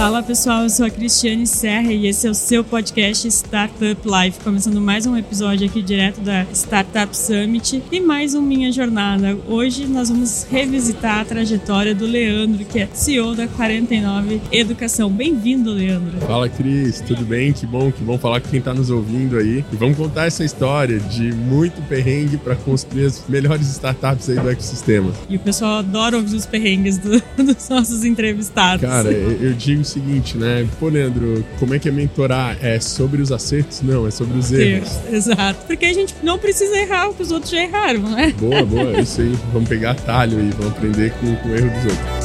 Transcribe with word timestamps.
Fala 0.00 0.22
pessoal, 0.22 0.62
eu 0.62 0.70
sou 0.70 0.86
a 0.86 0.90
Cristiane 0.90 1.46
Serra 1.46 1.92
e 1.92 2.06
esse 2.06 2.26
é 2.26 2.30
o 2.30 2.34
seu 2.34 2.64
podcast 2.64 3.28
Startup 3.28 4.00
Life, 4.02 4.40
começando 4.40 4.80
mais 4.80 5.04
um 5.04 5.14
episódio 5.14 5.66
aqui 5.66 5.82
direto 5.82 6.22
da 6.22 6.46
Startup 6.54 7.14
Summit 7.14 7.82
e 7.92 8.00
mais 8.00 8.34
um 8.34 8.40
Minha 8.40 8.72
Jornada. 8.72 9.36
Hoje 9.46 9.86
nós 9.86 10.08
vamos 10.08 10.46
revisitar 10.50 11.18
a 11.18 11.24
trajetória 11.26 11.94
do 11.94 12.06
Leandro, 12.06 12.64
que 12.64 12.78
é 12.78 12.88
CEO 12.94 13.34
da 13.34 13.46
49 13.46 14.40
Educação. 14.50 15.10
Bem-vindo, 15.10 15.70
Leandro. 15.70 16.18
Fala, 16.20 16.48
Cris, 16.48 17.02
tudo 17.02 17.22
bem? 17.26 17.52
Que 17.52 17.66
bom, 17.66 17.92
que 17.92 18.02
bom 18.02 18.16
falar 18.16 18.40
com 18.40 18.48
quem 18.48 18.58
está 18.58 18.72
nos 18.72 18.88
ouvindo 18.88 19.36
aí. 19.36 19.62
E 19.70 19.76
vamos 19.76 19.98
contar 19.98 20.24
essa 20.24 20.42
história 20.42 20.98
de 20.98 21.30
muito 21.30 21.78
perrengue 21.82 22.38
para 22.38 22.56
construir 22.56 23.04
as 23.04 23.22
melhores 23.28 23.68
startups 23.68 24.30
aí 24.30 24.40
do 24.40 24.48
ecossistema. 24.48 25.12
E 25.28 25.36
o 25.36 25.40
pessoal 25.40 25.80
adora 25.80 26.16
ouvir 26.16 26.36
os 26.36 26.46
perrengues 26.46 26.96
do, 26.96 27.22
dos 27.36 27.68
nossos 27.68 28.02
entrevistados. 28.02 28.80
Cara, 28.80 29.10
eu 29.10 29.52
digo 29.52 29.89
seguinte, 29.90 30.36
né? 30.36 30.66
Pô, 30.78 30.88
Leandro, 30.88 31.44
como 31.58 31.74
é 31.74 31.78
que 31.78 31.88
é 31.88 31.92
mentorar? 31.92 32.56
É 32.62 32.78
sobre 32.80 33.20
os 33.20 33.32
acertos? 33.32 33.82
Não, 33.82 34.06
é 34.06 34.10
sobre 34.10 34.38
os 34.38 34.52
erros. 34.52 34.90
Exato. 35.10 35.66
Porque 35.66 35.86
a 35.86 35.92
gente 35.92 36.14
não 36.22 36.38
precisa 36.38 36.76
errar 36.76 37.08
o 37.08 37.14
que 37.14 37.22
os 37.22 37.30
outros 37.30 37.50
já 37.50 37.62
erraram, 37.62 38.02
né? 38.02 38.34
Boa, 38.38 38.64
boa. 38.64 39.00
Isso 39.00 39.20
aí. 39.20 39.36
Vamos 39.52 39.68
pegar 39.68 39.94
talho 39.94 40.40
e 40.40 40.50
vamos 40.50 40.72
aprender 40.72 41.12
com, 41.12 41.34
com 41.36 41.48
o 41.48 41.56
erro 41.56 41.70
dos 41.70 41.84
outros. 41.84 42.19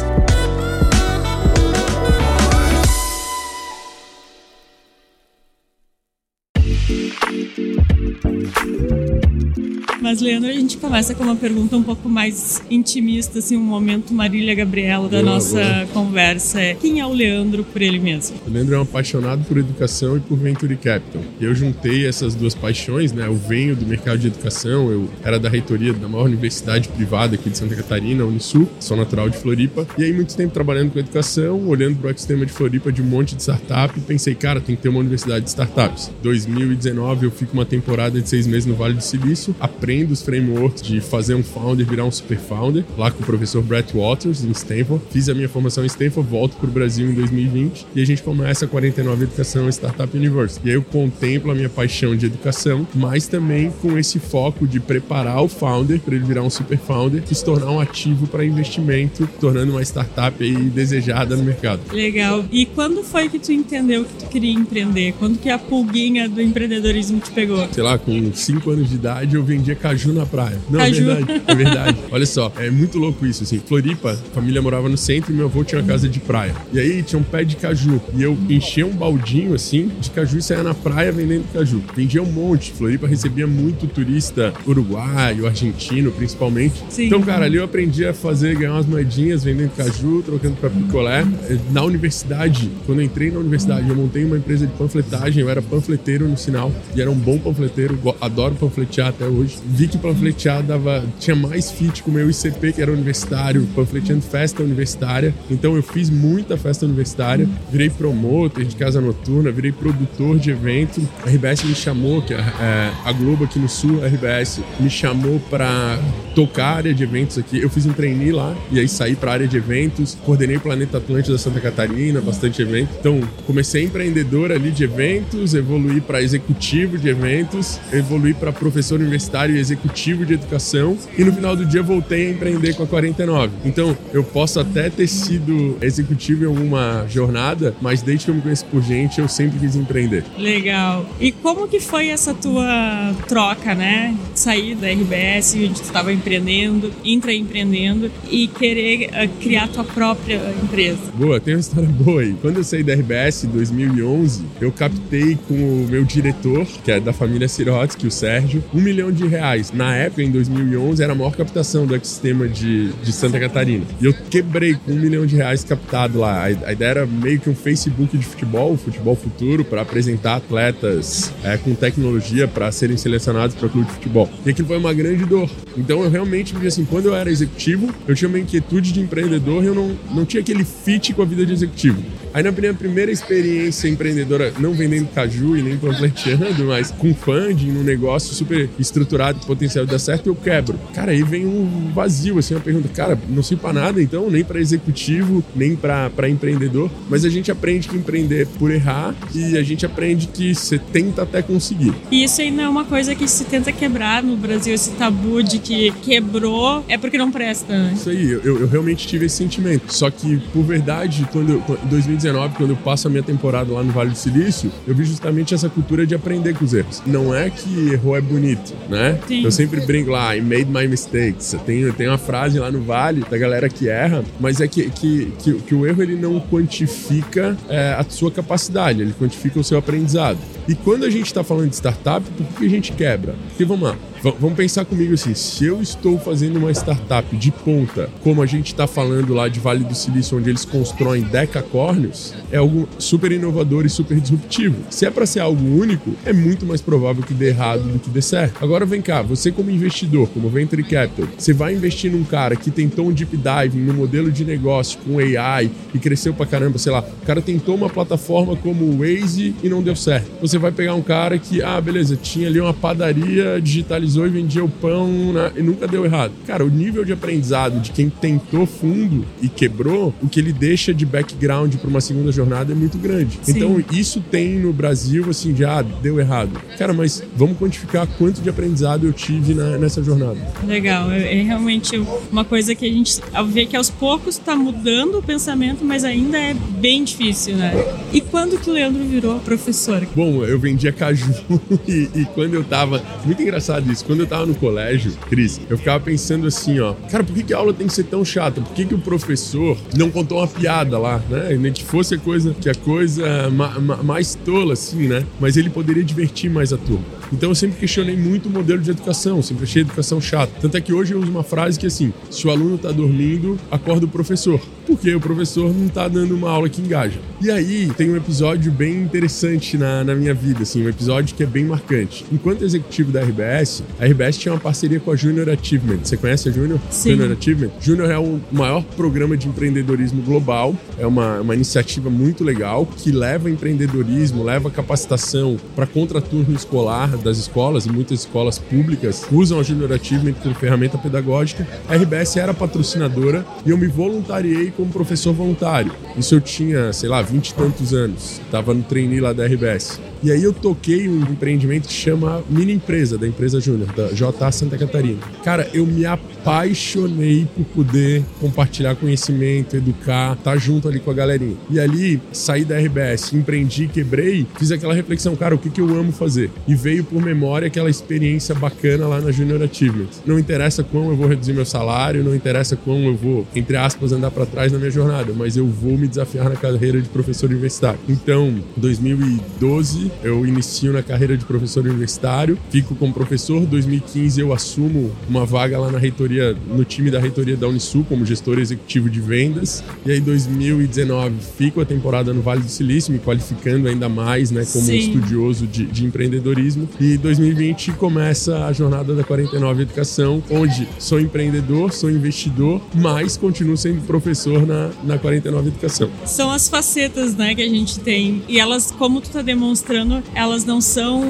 Mas, 10.16 10.22
Leandro, 10.22 10.50
a 10.50 10.54
gente 10.54 10.78
começa 10.78 11.14
com 11.14 11.26
uma 11.26 11.36
pergunta 11.36 11.76
um 11.76 11.84
pouco 11.84 12.08
mais 12.08 12.64
intimista, 12.72 13.40
assim, 13.40 13.58
um 13.58 13.62
momento 13.62 14.14
Marília 14.14 14.56
Gabriela 14.56 15.10
da 15.10 15.22
nossa 15.22 15.60
conversa. 15.92 16.62
É, 16.62 16.74
quem 16.74 17.02
é 17.02 17.06
o 17.06 17.12
Leandro 17.12 17.66
por 17.66 17.82
ele 17.82 18.00
mesmo? 18.00 18.38
O 18.48 18.50
Leandro 18.50 18.76
é 18.76 18.80
um 18.80 18.84
apaixonado 18.84 19.44
por 19.44 19.58
educação 19.58 20.16
e 20.16 20.22
por 20.22 20.38
Venture 20.38 20.74
Capital. 20.78 21.22
Eu 21.42 21.54
juntei 21.54 22.08
essas 22.08 22.34
duas 22.34 22.56
paixões, 22.56 23.12
né? 23.12 23.28
Eu 23.28 23.36
venho 23.36 23.76
do 23.76 23.86
mercado 23.86 24.20
de 24.20 24.28
educação, 24.28 24.90
eu 24.90 25.10
era 25.22 25.38
da 25.38 25.50
reitoria 25.50 25.92
da 25.92 26.08
maior 26.08 26.28
universidade 26.28 26.88
privada 26.88 27.36
aqui 27.36 27.50
de 27.50 27.58
Santa 27.58 27.76
Catarina, 27.76 28.24
a 28.24 28.26
Unisul, 28.26 28.70
sou 28.80 28.96
natural 28.96 29.30
de 29.30 29.38
Floripa. 29.38 29.86
E 29.98 30.06
aí, 30.06 30.14
muito 30.14 30.34
tempo 30.34 30.54
trabalhando 30.54 30.94
com 30.94 31.00
educação, 31.00 31.68
olhando 31.68 31.98
para 31.98 32.08
o 32.08 32.10
ecossistema 32.12 32.46
de 32.46 32.54
Floripa 32.54 32.90
de 32.90 33.02
um 33.02 33.06
monte 33.06 33.36
de 33.36 33.42
startup, 33.42 34.00
pensei, 34.00 34.34
cara, 34.34 34.62
tem 34.62 34.78
que 34.78 34.82
ter 34.82 34.88
uma 34.88 35.00
universidade 35.00 35.44
de 35.44 35.50
startups. 35.50 36.10
2019 36.24 37.26
eu 37.26 37.32
fico 37.32 37.52
uma 37.52 37.66
temporada 37.66 38.22
de 38.22 38.30
seis 38.30 38.48
meses 38.48 38.66
no 38.66 38.76
Vale 38.76 38.94
do 38.94 39.04
Silício, 39.04 39.54
aprendo 39.60 40.05
aprendo 40.06 40.12
os 40.12 40.22
frameworks 40.22 40.82
de 40.82 41.02
fazer 41.02 41.36
um 41.36 41.44
founder 41.44 41.86
virar 41.86 42.06
um 42.06 42.12
super 42.12 42.38
founder, 42.38 42.84
lá 42.98 43.12
com 43.12 43.22
o 43.22 43.26
professor 43.26 43.62
Brett 43.62 43.96
Waters, 43.96 44.44
em 44.44 44.52
Stanford. 44.52 45.04
Fiz 45.12 45.30
a 45.30 45.34
minha 45.34 45.50
formação 45.50 45.84
em 45.84 45.88
Stanford, 45.88 46.30
volto 46.30 46.56
para 46.58 46.68
o 46.68 46.72
Brasil 46.72 47.10
em 47.10 47.14
2020 47.14 47.88
e 47.96 48.02
a 48.02 48.06
gente 48.06 48.22
começa 48.22 48.66
a 48.66 48.68
49 48.68 49.24
Educação 49.24 49.68
Startup 49.70 50.16
Universe. 50.16 50.60
E 50.64 50.70
aí 50.70 50.76
eu 50.76 50.84
contemplo 50.84 51.52
a 51.52 51.56
minha 51.56 51.70
paixão 51.70 52.16
de 52.16 52.26
educação, 52.26 52.88
mas 52.94 53.28
também 53.28 53.72
com 53.82 53.98
esse 53.98 54.20
foco 54.20 54.68
de 54.68 54.80
preparar 54.80 55.42
o 55.42 55.48
founder 55.48 56.00
para 56.00 56.16
ele 56.16 56.26
virar 56.26 56.44
um 56.44 56.50
super 56.50 56.78
founder 56.78 57.24
e 57.30 57.36
se 57.36 57.44
tornar 57.44 57.72
um 57.72 57.80
ativo 57.80 58.28
para 58.28 58.46
investimento, 58.46 59.28
tornando 59.40 59.72
uma 59.72 59.82
startup 59.82 60.44
aí 60.44 60.56
desejada 60.70 61.36
no 61.36 61.44
mercado. 61.44 61.82
Legal. 61.92 62.46
E 62.52 62.66
quando 62.66 63.04
foi 63.04 63.30
que 63.30 63.40
tu 63.40 63.52
entendeu 63.52 64.06
que 64.06 64.26
tu 64.26 64.30
queria 64.30 64.54
empreender? 64.54 65.14
Quando 65.18 65.40
que 65.40 65.50
a 65.50 65.58
pulguinha 65.58 66.30
do 66.30 66.42
empreendedorismo 66.42 67.20
te 67.20 67.32
pegou? 67.32 67.68
Sei 67.72 67.84
lá, 67.84 67.98
com 67.98 68.34
5 68.34 68.70
anos 68.70 68.90
de 68.90 68.96
idade 68.96 69.36
eu 69.36 69.44
vendia 69.44 69.76
caju 69.76 69.95
na 70.14 70.26
praia. 70.26 70.58
Não, 70.70 70.80
caju. 70.80 71.10
é 71.10 71.16
verdade. 71.16 71.42
É 71.48 71.56
verdade. 71.56 71.98
Olha 72.12 72.26
só, 72.26 72.52
é 72.58 72.70
muito 72.70 72.98
louco 72.98 73.26
isso, 73.26 73.44
assim. 73.44 73.60
Floripa, 73.60 74.12
a 74.12 74.36
família 74.36 74.62
morava 74.62 74.90
no 74.90 74.98
centro 74.98 75.32
e 75.32 75.36
meu 75.36 75.46
avô 75.46 75.64
tinha 75.64 75.82
uma 75.82 75.88
casa 75.88 76.08
de 76.08 76.20
praia. 76.20 76.56
E 76.74 76.80
aí 76.80 77.04
tinha 77.04 77.20
um 77.20 77.24
pé 77.24 77.44
de 77.44 77.56
caju. 77.56 78.02
E 78.16 78.24
eu 78.24 78.38
enchia 78.50 78.86
um 78.86 78.92
baldinho, 78.92 79.54
assim, 79.54 79.92
de 80.00 80.10
caju 80.12 80.38
e 80.38 80.42
saía 80.42 80.64
na 80.64 80.74
praia 80.74 81.12
vendendo 81.12 81.46
caju. 81.54 81.82
Vendia 81.96 82.22
um 82.22 82.32
monte. 82.32 82.72
Floripa 82.72 83.08
recebia 83.08 83.48
muito 83.48 83.88
turista 83.88 84.54
uruguaio, 84.66 85.46
argentino, 85.46 86.12
principalmente. 86.12 86.84
Sim. 86.90 87.06
Então, 87.08 87.22
cara, 87.22 87.46
ali 87.46 87.58
eu 87.58 87.64
aprendi 87.64 88.06
a 88.06 88.14
fazer, 88.14 88.56
ganhar 88.56 88.74
umas 88.74 88.86
moedinhas 88.86 89.44
vendendo 89.44 89.72
caju, 89.76 90.22
trocando 90.24 90.56
pra 90.56 90.70
picolé. 90.70 91.26
Na 91.72 91.84
universidade, 91.84 92.70
quando 92.86 93.00
eu 93.00 93.06
entrei 93.06 93.32
na 93.32 93.40
universidade, 93.40 93.90
eu 93.90 93.96
montei 93.96 94.24
uma 94.24 94.38
empresa 94.38 94.66
de 94.66 94.74
panfletagem. 94.74 95.42
Eu 95.42 95.50
era 95.50 95.62
panfleteiro 95.62 96.28
no 96.28 96.38
sinal 96.38 96.72
e 96.96 97.02
era 97.02 97.10
um 97.10 97.16
bom 97.16 97.38
panfleteiro. 97.38 97.98
Adoro 98.22 98.56
panfletear 98.56 99.10
até 99.10 99.26
hoje 99.26 99.58
vi 99.66 99.85
que 99.88 99.98
panfletear 99.98 100.64
dava, 100.64 101.04
tinha 101.20 101.36
mais 101.36 101.72
fit 101.72 102.04
com 102.04 102.12
o 102.12 102.14
meu 102.14 102.30
ICP, 102.30 102.74
que 102.74 102.82
era 102.82 102.92
universitário, 102.92 103.68
panfleteando 103.76 104.22
festa 104.22 104.64
universitária. 104.64 105.34
Então 105.50 105.76
eu 105.76 105.84
fiz 105.84 106.10
muita 106.10 106.58
festa 106.58 106.86
universitária, 106.86 107.48
virei 107.72 107.90
promotor 107.90 108.64
de 108.64 108.76
casa 108.76 109.00
noturna, 109.00 109.52
virei 109.52 109.72
produtor 109.72 110.38
de 110.38 110.52
evento. 110.52 111.02
A 111.26 111.30
RBS 111.30 111.64
me 111.64 111.76
chamou, 111.76 112.22
que 112.22 112.34
é, 112.34 112.38
é 112.38 112.92
a 113.04 113.12
Globo 113.12 113.46
aqui 113.46 113.60
no 113.60 113.70
Sul, 113.70 114.04
a 114.04 114.08
RBS, 114.08 114.62
me 114.80 114.90
chamou 114.90 115.40
para 115.50 116.00
tocar 116.34 116.66
a 116.66 116.76
área 116.76 116.94
de 116.94 117.04
eventos 117.04 117.38
aqui. 117.38 117.60
Eu 117.60 117.70
fiz 117.70 117.86
um 117.86 117.94
trainee 117.94 118.32
lá 118.32 118.56
e 118.72 118.80
aí 118.80 118.88
saí 118.88 119.16
para 119.16 119.32
a 119.32 119.34
área 119.36 119.48
de 119.48 119.58
eventos, 119.58 120.18
coordenei 120.26 120.58
o 120.58 120.62
Planeta 120.62 120.98
Atlântida 120.98 121.38
Santa 121.38 121.60
Catarina, 121.60 122.22
bastante 122.22 122.62
evento. 122.62 122.90
Então 123.00 123.22
comecei 123.46 123.84
empreendedor 123.84 124.52
ali 124.52 124.72
de 124.72 124.84
eventos, 124.84 125.54
evoluí 125.54 126.02
para 126.02 126.22
executivo 126.22 126.98
de 126.98 127.10
eventos, 127.10 127.80
evoluí 127.94 128.34
para 128.34 128.52
professor 128.52 129.00
universitário 129.00 129.56
e 129.56 129.60
executivo 129.60 129.75
de 129.76 130.34
educação 130.34 130.98
e 131.18 131.24
no 131.24 131.34
final 131.34 131.56
do 131.56 131.66
dia 131.66 131.82
voltei 131.82 132.28
a 132.28 132.32
empreender 132.32 132.76
com 132.76 132.84
a 132.84 132.88
49. 132.88 133.52
Então, 133.64 133.98
eu 134.14 134.24
posso 134.24 134.60
até 134.60 134.90
ter 134.90 135.08
sido 135.08 135.78
executivo 135.82 136.44
em 136.44 136.48
alguma 136.48 137.06
jornada, 137.08 137.76
mas 137.82 138.02
desde 138.02 138.26
que 138.26 138.32
eu 138.32 138.36
me 138.36 138.42
conheço 138.42 138.66
por 138.66 138.82
gente, 138.82 139.20
eu 139.20 139.28
sempre 139.28 139.60
quis 139.60 139.76
empreender. 139.76 140.24
Legal. 140.38 141.06
E 141.20 141.32
como 141.32 141.68
que 141.68 141.80
foi 141.80 142.10
essa 142.10 142.34
tua 142.34 143.14
troca, 143.28 143.74
né? 143.74 144.16
Sair 144.34 144.76
da 144.76 144.88
RBS, 144.88 145.56
onde 145.56 145.82
tu 145.82 145.84
estava 145.84 146.12
empreendendo, 146.12 146.92
intraempreendendo 147.04 148.12
e 148.30 148.48
querer 148.48 149.10
uh, 149.10 149.30
criar 149.42 149.68
tua 149.68 149.84
própria 149.84 150.42
empresa? 150.64 151.00
Boa, 151.14 151.40
tem 151.40 151.56
uma 151.56 151.60
história 151.60 151.90
boa 151.90 152.22
aí. 152.22 152.36
Quando 152.42 152.58
eu 152.58 152.64
saí 152.64 152.84
da 152.84 152.94
RBS 152.94 153.46
em 153.46 153.50
2011, 153.50 154.46
eu 154.62 154.72
captei 154.72 155.38
com 155.48 155.54
o 155.54 155.88
meu 155.90 156.04
diretor, 156.04 156.66
que 156.84 156.92
é 156.92 157.00
da 157.00 157.14
família 157.14 157.48
Sirotsky, 157.48 158.08
o 158.08 158.12
Sérgio, 158.12 158.64
um 158.74 158.82
milhão 158.82 159.12
de 159.12 159.26
reais 159.28 159.65
Na 159.74 159.96
época, 159.96 160.24
em 160.24 160.32
2011, 160.32 161.04
era 161.04 161.14
a 161.14 161.16
maior 161.16 161.36
captação 161.36 161.86
do 161.86 161.96
ecossistema 161.96 162.48
de, 162.48 162.92
de 162.94 163.12
Santa 163.12 163.40
Catarina. 163.40 163.86
E 164.02 164.06
eu 164.06 164.14
quebrei 164.14 164.76
com 164.76 164.92
um 164.92 165.00
milhão 165.00 165.26
de 165.26 165.36
reais 165.36 165.64
captado 165.64 166.20
lá. 166.20 166.42
A, 166.42 166.46
a 166.46 166.74
ideia 166.74 166.90
era 166.90 167.06
meio 167.06 167.40
que 167.40 167.50
um 167.50 167.56
Facebook 167.56 168.18
de 168.18 168.26
futebol, 168.26 168.78
futebol 168.78 169.16
futuro, 169.16 169.64
para 169.64 169.82
apresentar 169.82 170.36
atletas 170.36 171.32
é, 171.44 171.58
com 171.58 171.74
tecnologia 171.74 172.48
para 172.48 172.72
serem 172.72 172.98
selecionados 172.98 173.56
para 173.56 173.70
clube 173.70 173.88
de 173.88 173.94
futebol. 173.94 174.30
E 174.46 174.50
aquilo 174.50 174.68
foi 174.68 174.78
uma 174.78 174.94
grande 174.94 175.26
dor. 175.26 175.50
Então 175.78 176.04
eu 176.04 176.10
realmente 176.10 176.56
vi 176.56 176.68
assim, 176.68 176.86
quando 176.86 177.08
eu 177.08 177.16
era 177.16 177.30
executivo, 177.30 177.94
eu 178.08 178.16
tinha 178.16 178.30
uma 178.30 178.40
inquietude 178.40 178.92
de 178.92 179.00
empreendedor 179.00 179.64
e 179.64 179.68
eu 179.68 179.76
não, 179.76 179.98
não 180.12 180.26
tinha 180.26 180.42
aquele 180.42 180.64
fit 180.64 181.14
com 181.14 181.22
a 181.22 181.26
vida 181.26 181.46
de 181.46 181.54
executivo. 181.54 182.02
Aí 182.36 182.44
na 182.44 182.52
minha 182.52 182.74
primeira 182.74 183.10
experiência 183.10 183.88
empreendedora, 183.88 184.52
não 184.60 184.74
vendendo 184.74 185.08
caju 185.08 185.56
e 185.56 185.62
nem 185.62 185.78
panfleteando, 185.78 186.66
mas 186.66 186.92
com 186.92 187.16
funding, 187.16 187.72
num 187.72 187.82
negócio 187.82 188.36
super 188.36 188.70
estruturado, 188.78 189.40
com 189.40 189.46
potencial 189.46 189.86
de 189.86 189.92
dar 189.92 190.00
certo, 190.00 190.28
eu 190.28 190.36
quebro. 190.36 190.78
Cara, 190.94 191.14
aí 191.14 191.24
vem 191.24 191.46
um 191.46 191.94
vazio, 191.96 192.38
assim, 192.38 192.54
uma 192.54 192.60
pergunta, 192.60 192.90
cara, 192.90 193.18
não 193.30 193.42
sei 193.42 193.56
pra 193.56 193.72
nada 193.72 194.02
então, 194.02 194.30
nem 194.30 194.44
para 194.44 194.60
executivo, 194.60 195.42
nem 195.56 195.78
para 195.78 196.28
empreendedor, 196.28 196.92
mas 197.10 197.24
a 197.24 197.30
gente 197.30 197.50
aprende 197.50 197.88
que 197.88 197.96
empreender 197.96 198.42
é 198.42 198.46
por 198.60 198.70
errar 198.70 199.16
e 199.34 199.58
a 199.58 199.64
gente 199.64 199.86
aprende 199.86 200.28
que 200.28 200.54
você 200.54 200.78
tenta 200.78 201.22
até 201.22 201.42
conseguir. 201.42 201.94
E 202.12 202.26
isso 202.26 202.42
aí 202.42 202.52
não 202.52 202.66
é 202.66 202.68
uma 202.68 202.84
coisa 202.84 203.16
que 203.16 203.30
se 203.30 203.46
tenta 203.46 203.72
quebrar 203.72 204.22
no 204.22 204.36
Brasil, 204.36 204.74
esse 204.74 204.92
tabu 204.92 205.42
de 205.42 205.58
que 205.58 205.90
quebrou 206.02 206.84
é 206.90 206.98
porque 206.98 207.18
não 207.18 207.32
presta, 207.32 207.72
né? 207.72 207.94
Isso 207.96 208.10
aí, 208.10 208.30
eu, 208.30 208.60
eu 208.60 208.68
realmente 208.68 209.08
tive 209.08 209.28
esse 209.28 209.38
sentimento. 209.38 209.94
Só 209.94 210.10
que, 210.10 210.36
por 210.52 210.64
verdade, 210.64 211.26
quando 211.32 211.54
eu, 211.54 211.80
em 211.82 211.88
2019, 211.88 212.25
2019, 212.26 212.56
quando 212.56 212.70
eu 212.72 212.78
passo 212.78 213.08
a 213.08 213.12
minha 213.12 213.24
temporada 213.24 213.72
lá 213.72 213.84
no 213.84 213.92
Vale 213.92 214.12
do 214.12 214.18
Silício, 214.18 214.72
eu 214.88 214.96
vi 214.96 215.04
justamente 215.04 215.54
essa 215.54 215.70
cultura 215.70 216.06
de 216.06 216.16
aprender 216.16 216.56
com 216.56 216.66
os 216.66 216.74
erros. 216.74 217.02
Não 217.06 217.34
é 217.34 217.50
que 217.50 217.90
errou 217.92 218.16
é 218.16 218.22
bonito, 218.22 218.74
né? 218.90 219.20
Sim. 219.28 219.44
Eu 219.44 219.52
sempre 219.52 219.82
brinco 219.82 220.12
lá, 220.12 220.36
I 220.36 220.42
made 220.42 220.66
my 220.66 220.88
mistakes. 220.88 221.56
Tem, 221.66 221.92
tem 221.92 222.08
uma 222.08 222.18
frase 222.18 222.60
lá 222.60 222.72
no 222.72 222.82
Vale 222.82 223.24
da 223.30 223.38
galera 223.38 223.70
que 223.70 223.90
erra, 223.90 224.24
mas 224.40 224.62
é 224.62 224.68
que, 224.68 224.90
que, 224.90 225.32
que, 225.40 225.54
que 225.54 225.76
o 225.76 225.86
erro 225.86 226.02
ele 226.02 226.16
não 226.16 226.40
quantifica 226.40 227.58
é, 227.70 227.94
a 227.94 228.06
sua 228.08 228.32
capacidade, 228.32 229.02
ele 229.02 229.14
quantifica 229.14 229.60
o 229.60 229.64
seu 229.64 229.78
aprendizado. 229.78 230.38
E 230.68 230.74
quando 230.74 231.06
a 231.06 231.10
gente 231.10 231.28
está 231.28 231.44
falando 231.44 231.70
de 231.70 231.76
startup, 231.76 232.26
por 232.32 232.60
que 232.60 232.66
a 232.66 232.70
gente 232.70 232.92
quebra? 232.94 233.36
Porque 233.50 233.66
vamos 233.66 233.90
lá, 233.90 233.96
vamos 234.40 234.56
pensar 234.56 234.86
comigo 234.86 235.14
assim: 235.14 235.34
se 235.34 235.66
eu 235.66 235.82
estou 235.82 236.18
fazendo 236.18 236.58
uma 236.58 236.72
startup 236.72 237.36
de 237.36 237.52
ponta, 237.52 238.10
como 238.24 238.42
a 238.42 238.46
gente 238.46 238.68
está 238.68 238.88
falando 238.88 239.34
lá 239.34 239.48
de 239.48 239.60
Vale 239.60 239.84
do 239.84 239.94
Silício, 239.94 240.38
onde 240.38 240.50
eles 240.50 240.66
constroem 240.66 241.22
decacórnios, 241.22 242.15
é 242.52 242.58
algo 242.58 242.88
super 242.98 243.32
inovador 243.32 243.86
e 243.86 243.90
super 243.90 244.20
disruptivo. 244.20 244.76
Se 244.90 245.06
é 245.06 245.12
para 245.12 245.26
ser 245.26 245.40
algo 245.40 245.64
único, 245.80 246.14
é 246.26 246.34
muito 246.34 246.66
mais 246.66 246.82
provável 246.82 247.24
que 247.24 247.34
dê 247.34 247.50
errado 247.50 247.84
do 247.84 248.00
que 248.00 248.10
dê 248.10 248.22
certo. 248.22 248.64
Agora 248.64 248.86
vem 248.86 249.02
cá, 249.02 249.22
você 249.22 249.52
como 249.52 249.70
investidor, 249.70 250.28
como 250.30 250.50
venture 250.50 250.84
capital, 250.84 251.28
você 251.38 251.54
vai 251.54 251.74
investir 251.74 252.12
num 252.12 252.24
cara 252.24 252.56
que 252.56 252.72
tentou 252.72 253.08
um 253.08 253.12
deep 253.12 253.36
diving 253.38 253.82
no 253.82 253.94
modelo 253.94 254.32
de 254.32 254.46
negócio 254.46 255.00
com 255.06 255.20
AI 255.20 255.70
e 255.94 256.00
cresceu 256.00 256.34
pra 256.34 256.46
caramba, 256.46 256.78
sei 256.78 256.92
lá, 256.92 257.00
o 257.00 257.26
cara 257.26 257.42
tentou 257.42 257.76
uma 257.76 257.90
plataforma 257.90 258.56
como 258.56 258.86
o 258.86 259.00
Waze 259.00 259.56
e 259.64 259.70
não 259.70 259.82
deu 259.82 259.96
certo. 259.96 260.30
Você 260.42 260.58
vai 260.58 260.72
pegar 260.72 260.96
um 260.96 261.02
cara 261.02 261.38
que, 261.38 261.62
ah, 261.62 261.80
beleza, 261.80 262.16
tinha 262.16 262.48
ali 262.48 262.60
uma 262.60 262.74
padaria, 262.74 263.60
digitalizou 263.62 264.28
e 264.28 264.30
vendia 264.30 264.64
o 264.64 264.70
pão 264.70 265.34
né, 265.34 265.52
e 265.56 265.62
nunca 265.62 265.88
deu 265.88 266.06
errado. 266.06 266.34
Cara, 266.46 266.66
o 266.66 266.70
nível 266.70 267.04
de 267.04 267.14
aprendizado 267.14 267.80
de 267.80 267.92
quem 267.92 268.10
tentou 268.10 268.66
fundo 268.66 269.26
e 269.42 269.48
quebrou, 269.48 270.14
o 270.22 270.28
que 270.28 270.40
ele 270.40 270.54
deixa 270.54 270.94
de 270.94 271.06
background 271.06 271.76
para 271.76 271.90
uma 271.90 272.02
segunda 272.06 272.32
jornada 272.32 272.72
é 272.72 272.76
muito 272.76 272.98
grande. 272.98 273.40
Sim. 273.42 273.52
Então, 273.52 273.84
isso 273.92 274.22
tem 274.32 274.60
no 274.60 274.72
Brasil, 274.72 275.30
assim, 275.30 275.54
de, 275.54 275.66
ah, 275.66 275.82
deu 275.82 276.20
errado. 276.20 276.52
Cara, 276.78 276.94
mas 276.94 277.24
vamos 277.36 277.58
quantificar 277.58 278.08
quanto 278.18 278.42
de 278.42 278.50
aprendizado 278.50 279.06
eu 279.06 279.14
tive 279.14 279.54
na, 279.54 279.78
nessa 279.78 280.04
jornada. 280.04 280.38
Legal, 280.66 281.12
é, 281.12 281.40
é 281.40 281.42
realmente 281.44 282.02
uma 282.32 282.46
coisa 282.46 282.76
que 282.76 282.86
a 282.86 282.92
gente 282.92 283.20
vê 283.50 283.66
que 283.66 283.76
aos 283.76 283.90
poucos 283.90 284.38
está 284.38 284.56
mudando 284.56 285.18
o 285.18 285.24
pensamento, 285.24 285.84
mas 285.84 286.04
ainda 286.04 286.38
é 286.38 286.54
bem 286.54 287.04
difícil, 287.04 287.56
né? 287.56 287.74
E 288.14 288.22
quando 288.22 288.58
que 288.60 288.70
o 288.70 288.74
Leandro 288.74 289.04
virou 289.04 289.40
professor? 289.40 290.06
Bom, 290.16 290.44
eu 290.46 290.60
vendia 290.60 290.92
caju 290.92 291.34
e, 291.88 292.10
e, 292.14 292.26
quando 292.34 292.54
eu 292.54 292.64
tava. 292.64 293.02
Muito 293.26 293.42
engraçado 293.42 293.92
isso. 293.92 294.06
Quando 294.06 294.22
eu 294.22 294.28
tava 294.28 294.46
no 294.46 294.56
colégio, 294.56 295.12
Cris, 295.30 295.60
eu 295.70 295.78
ficava 295.78 296.00
pensando 296.04 296.48
assim, 296.48 296.80
ó. 296.80 296.94
Cara, 297.10 297.24
por 297.24 297.34
que, 297.34 297.44
que 297.44 297.54
a 297.54 297.58
aula 297.58 297.74
tem 297.74 297.88
que 297.88 297.94
ser 297.94 298.04
tão 298.04 298.24
chata? 298.24 298.62
Por 298.62 298.74
que, 298.74 298.86
que 298.86 298.96
o 298.96 299.00
professor 299.00 299.78
não 299.96 300.10
contou 300.10 300.40
uma 300.40 300.48
piada 300.48 300.98
lá, 300.98 301.22
né? 301.30 301.54
Que 301.86 301.92
fosse 301.92 302.16
a 302.16 302.18
coisa, 302.18 302.52
que 302.54 302.68
a 302.68 302.74
coisa 302.74 303.50
ma, 303.52 303.80
ma, 303.80 303.98
mais 303.98 304.34
tola, 304.34 304.74
assim, 304.74 305.08
né? 305.08 305.24
Mas 305.40 305.56
ele 305.56 305.70
poderia 305.70 306.04
divertir 306.04 306.50
mais 306.50 306.74
a 306.74 306.78
turma. 306.78 307.06
Então 307.32 307.50
eu 307.50 307.56
sempre 307.56 307.78
questionei 307.80 308.16
muito 308.16 308.48
o 308.48 308.52
modelo 308.52 308.82
de 308.82 308.92
educação, 308.92 309.42
sempre 309.42 309.64
achei 309.64 309.82
a 309.82 309.86
educação 309.86 310.22
chata. 310.22 310.52
Tanto 310.62 310.78
é 310.78 310.82
que 310.82 310.94
hoje 310.94 311.14
eu 311.14 311.20
uso 311.20 311.32
uma 311.32 311.44
frase 311.44 311.80
que 311.80 311.88
assim: 311.88 312.14
se 312.30 312.48
o 312.48 312.52
aluno 312.52 312.78
tá 312.78 312.92
dormindo, 312.92 313.58
acorda 313.70 314.06
o 314.06 314.10
professor. 314.10 314.60
Porque 314.86 315.14
o 315.16 315.20
professor 315.20 315.74
não 315.74 315.88
tá 315.88 316.08
dando 316.08 316.36
uma 316.36 316.50
aula 316.50 316.70
que 316.70 316.80
engaja. 316.80 317.20
E 317.42 317.50
aí 317.50 317.92
tem 317.98 318.12
um 318.12 318.16
episódio 318.16 318.72
bem 318.72 319.02
interessante 319.02 319.78
na, 319.78 320.04
na 320.04 320.14
minha 320.14 320.34
vida, 320.34 320.62
assim, 320.62 320.86
um 320.86 320.90
episódio 320.90 321.36
que 321.36 321.42
é 321.42 321.46
bem 321.46 321.66
marcante. 321.66 322.24
Enquanto 322.32 322.64
executivo 322.64 323.12
da 323.12 323.22
RBS, 323.22 323.84
a 324.00 324.06
RBS 324.06 324.38
tinha 324.38 324.54
uma 324.54 324.60
parceria 324.60 325.00
com 325.00 325.12
a 325.12 325.16
Junior 325.16 325.50
Achievement. 325.50 326.00
Você 326.04 326.18
conhece 326.18 326.50
a 326.50 326.52
Junior? 326.52 326.80
Sim. 326.92 327.12
Junior 327.12 327.36
Achievement? 327.36 327.72
Junior 327.82 328.12
é 328.12 328.18
o 328.20 328.40
maior 328.52 328.84
programa 328.96 329.36
de 329.36 329.48
empreendedorismo 329.48 330.22
global. 330.22 330.76
É 331.00 331.08
uma, 331.08 331.42
uma 331.42 331.56
iniciativa 331.56 332.10
muito 332.10 332.44
legal 332.44 332.86
que 332.86 333.12
leva 333.12 333.50
empreendedorismo, 333.50 334.44
leva 334.44 334.70
capacitação 334.70 335.58
para 335.76 335.88
contraturno 335.88 336.56
escolar 336.56 337.15
das 337.18 337.38
escolas 337.38 337.86
e 337.86 337.92
muitas 337.92 338.20
escolas 338.22 338.58
públicas 338.58 339.26
usam 339.32 339.60
a 339.60 339.64
Junior 339.64 339.94
Achievement 339.94 340.34
como 340.42 340.56
ferramenta 340.56 340.98
pedagógica. 340.98 341.68
A 341.88 341.96
RBS 341.96 342.38
era 342.38 342.54
patrocinadora 342.54 343.46
e 343.66 343.70
eu 343.70 343.78
me 343.78 343.88
voluntariei 343.88 344.72
como 344.72 344.92
professor 344.92 345.34
voluntário. 345.34 345.92
Isso 346.18 346.36
eu 346.36 346.42
tinha, 346.42 346.92
sei 346.94 347.10
lá, 347.10 347.22
vinte 347.22 347.50
e 347.50 347.54
tantos 347.54 347.94
anos. 347.94 348.42
Estava 348.46 348.74
no 348.74 348.84
trainee 348.84 349.20
lá 349.20 349.34
da 349.34 349.46
RBS. 349.46 350.00
E 350.24 350.32
aí 350.32 350.44
eu 350.44 350.54
toquei 350.54 351.08
um 351.08 351.22
empreendimento 351.22 351.88
que 351.88 351.94
chama 351.94 352.44
Mini 352.50 352.74
Empresa, 352.74 353.18
da 353.18 353.28
empresa 353.28 353.60
Júnior, 353.60 353.92
da 353.94 354.08
JA 354.08 354.52
Santa 354.52 354.78
Catarina. 354.78 355.20
Cara, 355.44 355.70
eu 355.74 355.86
me 355.86 356.06
apaixonei 356.06 357.48
por 357.56 357.66
poder 357.66 358.24
compartilhar 358.40 358.96
conhecimento, 358.96 359.76
educar, 359.76 360.34
estar 360.34 360.52
tá 360.52 360.58
junto 360.58 360.88
ali 360.88 361.00
com 361.00 361.12
a 361.12 361.14
galerinha. 361.14 361.56
E 361.70 361.80
ali, 361.80 362.22
saí 362.32 362.66
da 362.66 362.78
RBS, 362.78 363.34
empreendi, 363.34 363.88
quebrei, 363.88 364.46
fiz 364.58 364.72
aquela 364.72 364.94
reflexão, 364.94 365.36
cara, 365.36 365.56
o 365.56 365.58
que, 365.58 365.70
que 365.70 365.82
eu 365.82 365.90
amo 365.98 366.12
fazer? 366.12 366.50
E 366.68 366.76
veio 366.76 367.04
por 367.04 367.22
memória 367.22 367.68
aquela 367.68 367.90
experiência 367.90 368.56
bacana 368.56 369.08
lá 369.08 369.22
na 369.22 369.32
Junior 369.32 369.62
Achievement. 369.62 370.10
Não 370.26 370.40
interessa 370.40 370.84
como 370.84 371.12
eu 371.12 371.16
vou 371.16 371.28
reduzir 371.28 371.54
meu 371.54 371.66
salário, 371.66 372.24
não 372.24 372.36
interessa 372.36 372.76
como 372.76 373.08
eu 373.08 373.16
vou, 373.16 373.48
entre 373.56 373.78
aspas, 373.78 374.12
andar 374.12 374.32
para 374.32 374.46
trás 374.46 374.72
na 374.72 374.78
minha 374.78 374.92
jornada, 374.92 375.34
mas 375.36 375.58
eu 375.58 375.66
vou 375.66 375.98
me 375.98 376.08
desafiar 376.08 376.50
na 376.50 376.56
carreira 376.56 377.02
de 377.02 377.10
professor 377.10 377.50
universitário. 377.50 378.00
Então, 378.08 378.56
2012, 378.78 380.05
eu 380.24 380.46
inicio 380.46 380.94
na 380.94 381.04
carreira 381.04 381.38
de 381.38 381.46
professor 381.46 381.86
universitário, 381.86 382.58
fico 382.70 382.96
como 382.96 383.14
professor. 383.14 383.66
2015 383.66 384.40
eu 384.42 384.54
assumo 384.54 385.12
uma 385.28 385.46
vaga 385.46 385.80
lá 385.80 385.92
na 385.92 385.98
reitoria, 385.98 386.56
no 386.68 386.84
time 386.84 387.10
da 387.10 387.20
reitoria 387.20 387.56
da 387.56 387.68
Unisul 387.68 388.06
como 388.06 388.26
gestor 388.26 388.60
executivo 388.60 389.10
de 389.10 389.20
vendas. 389.20 389.84
E 390.06 390.12
aí 390.12 390.20
2019 390.20 391.36
fico 391.58 391.82
a 391.82 391.86
temporada 391.86 392.34
no 392.34 392.42
Vale 392.42 392.62
do 392.62 392.70
Silício, 392.70 393.12
me 393.12 393.20
qualificando 393.20 393.88
ainda 393.88 394.10
mais, 394.10 394.52
né, 394.52 394.66
como 394.72 394.86
Sim. 394.86 394.98
estudioso 394.98 395.66
de, 395.68 395.86
de 395.86 396.06
empreendedorismo. 396.06 396.88
E 397.00 397.18
2020 397.18 397.94
começa 397.94 398.66
a 398.66 398.74
jornada 398.74 399.16
da 399.16 399.24
49 399.24 399.84
Educação, 399.84 400.44
onde 400.50 400.88
sou 401.00 401.20
empreendedor, 401.20 401.92
sou 401.92 402.10
investidor, 402.10 402.82
mas 402.94 403.38
continuo 403.38 403.78
sendo 403.78 404.02
professor 404.02 404.66
na, 404.66 404.90
na 405.04 405.18
49 405.18 405.68
Educação. 405.68 406.10
São 406.26 406.52
as 406.52 406.70
facetas, 406.70 407.36
né, 407.36 407.56
que 407.56 407.62
a 407.62 407.70
gente 407.70 408.00
tem. 408.00 408.44
E 408.48 408.60
elas, 408.60 408.92
como 408.92 409.22
tu 409.22 409.30
tá 409.30 409.42
demonstrando 409.42 409.95
ano, 409.96 410.24
elas 410.34 410.66
não 410.66 410.82
são 410.82 411.24